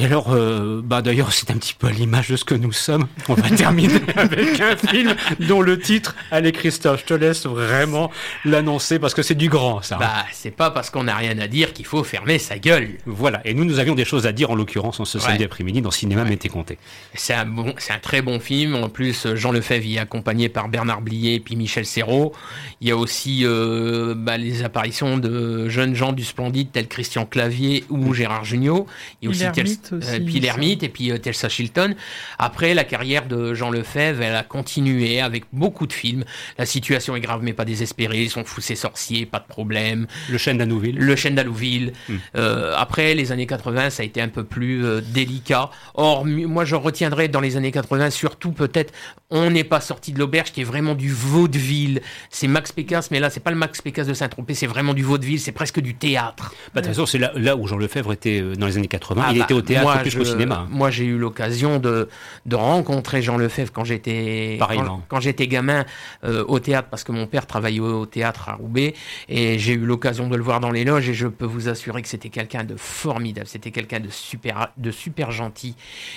[0.00, 2.72] Et alors, euh, bah d'ailleurs, c'est un petit peu à l'image de ce que nous
[2.72, 3.06] sommes.
[3.28, 8.10] On va terminer avec un film dont le titre, allez Christophe, je te laisse vraiment
[8.46, 9.98] l'annoncer parce que c'est du grand, ça.
[9.98, 12.92] Bah, c'est pas parce qu'on n'a rien à dire qu'il faut fermer sa gueule.
[13.04, 13.42] Voilà.
[13.44, 15.90] Et nous, nous avions des choses à dire en l'occurrence en ce samedi après-midi dans
[15.90, 16.38] Cinéma ouais.
[16.48, 16.78] compté.
[17.12, 18.76] C'est un bon, c'est un très bon film.
[18.76, 22.32] En plus, Jean Lefebvre y est accompagné par Bernard Blier et puis Michel Serrault.
[22.80, 27.26] Il y a aussi euh, bah, les apparitions de jeunes gens du Splendide tels Christian
[27.26, 28.86] Clavier ou Gérard Jugnot.
[29.20, 29.44] Il y a aussi
[29.92, 31.94] Aussi, euh, puis l'ermite et puis euh, Telsa Chilton.
[32.38, 36.24] Après, la carrière de Jean Lefebvre, elle a continué avec beaucoup de films.
[36.58, 38.22] La situation est grave mais pas désespérée.
[38.22, 40.06] Ils sont fous, c'est sorciers, pas de problème.
[40.28, 40.96] Le chêne d'Anouville.
[40.96, 41.92] Le chêne d'Alouville.
[42.08, 42.14] Mm.
[42.36, 45.70] Euh, après, les années 80, ça a été un peu plus euh, délicat.
[45.94, 48.92] Or, moi, je retiendrai dans les années 80, surtout peut-être,
[49.30, 52.00] on n'est pas sorti de l'auberge, qui est vraiment du vaudeville.
[52.30, 55.02] C'est Max Pécasse, mais là, c'est pas le Max Pécasse de Saint-Tropez, c'est vraiment du
[55.02, 56.54] vaudeville, c'est presque du théâtre.
[56.74, 59.22] Bah, de toute façon, c'est là, là, où Jean Lefebvre était dans les années 80.
[59.24, 60.66] Ah, il bah, était au théâtre moi, plus je- qu'au cinéma.
[60.70, 62.08] Moi, j'ai eu l'occasion de,
[62.46, 65.84] de rencontrer Jean Lefebvre quand j'étais quand, quand j'étais gamin
[66.24, 68.94] euh, au théâtre, parce que mon père travaillait au, au théâtre à Roubaix,
[69.28, 72.02] et j'ai eu l'occasion de le voir dans les loges, et je peux vous assurer
[72.02, 75.74] que c'était quelqu'un de formidable, c'était quelqu'un de super, de super gentil,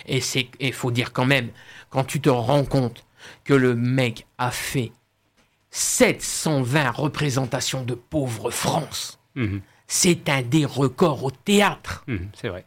[0.07, 1.49] et c'est, et faut dire quand même,
[1.89, 3.05] quand tu te rends compte
[3.45, 4.91] que le mec a fait
[5.71, 9.19] 720 représentations de pauvre France.
[9.35, 9.61] Mhm.
[9.87, 12.03] C'est un des records au théâtre.
[12.07, 12.65] Mhm, c'est vrai.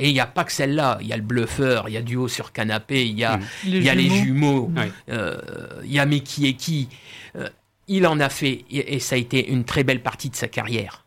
[0.00, 0.98] Et il n'y a pas que celle-là.
[1.02, 3.44] Il y a le bluffeur, il y a duo sur canapé, il y a, Mhm.
[3.66, 4.70] Les y a les jumeaux.
[4.72, 4.72] jumeaux,
[5.10, 5.38] euh,
[5.84, 6.88] il y a mais qui est qui?
[7.36, 7.48] Euh,
[7.86, 10.48] il en a fait, et, et ça a été une très belle partie de sa
[10.48, 11.04] carrière.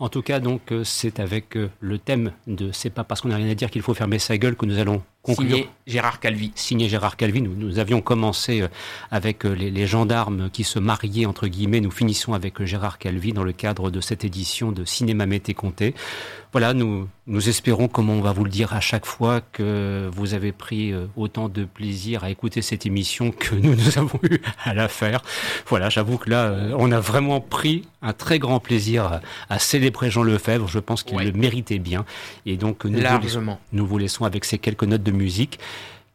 [0.00, 3.36] En tout cas, donc, euh, c'est avec le thème de C'est pas parce qu'on n'a
[3.36, 5.48] rien à dire qu'il faut fermer sa gueule que nous allons conclure.
[5.50, 6.52] Signé Gérard Calvi.
[6.54, 7.40] signé Gérard Calvi.
[7.42, 8.68] Nous, nous avions commencé euh,
[9.10, 11.80] avec euh, les, les gendarmes qui se mariaient, entre guillemets.
[11.80, 15.54] Nous finissons avec euh, Gérard Calvi dans le cadre de cette édition de Cinéma Mété
[15.54, 15.94] Comté.
[16.52, 20.32] Voilà, nous, nous espérons, comme on va vous le dire à chaque fois, que vous
[20.32, 24.72] avez pris autant de plaisir à écouter cette émission que nous, nous avons eu à
[24.72, 25.20] la faire.
[25.66, 30.10] Voilà, j'avoue que là, on a vraiment pris un très grand plaisir à, à célébrer
[30.10, 30.68] Jean Lefebvre.
[30.68, 31.24] Je pense qu'il Ouais.
[31.26, 32.06] le méritait bien.
[32.46, 33.40] Et donc, nous vous
[33.72, 35.58] nous vous laissons avec ces quelques notes musique.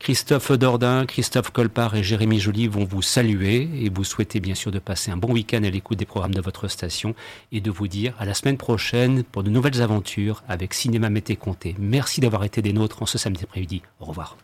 [0.04, 4.70] Christophe Dordain, Christophe Colpart et Jérémy Joly vont vous saluer et vous souhaiter bien sûr
[4.70, 7.16] de passer un bon week-end à l'écoute des programmes de votre station
[7.54, 11.38] et de vous dire à la semaine prochaine pour de nouvelles aventures avec Cinéma Mété
[11.38, 11.74] Comté.
[11.80, 13.82] Merci d'avoir été des nôtres en ce samedi après-midi.
[14.02, 14.36] Au revoir.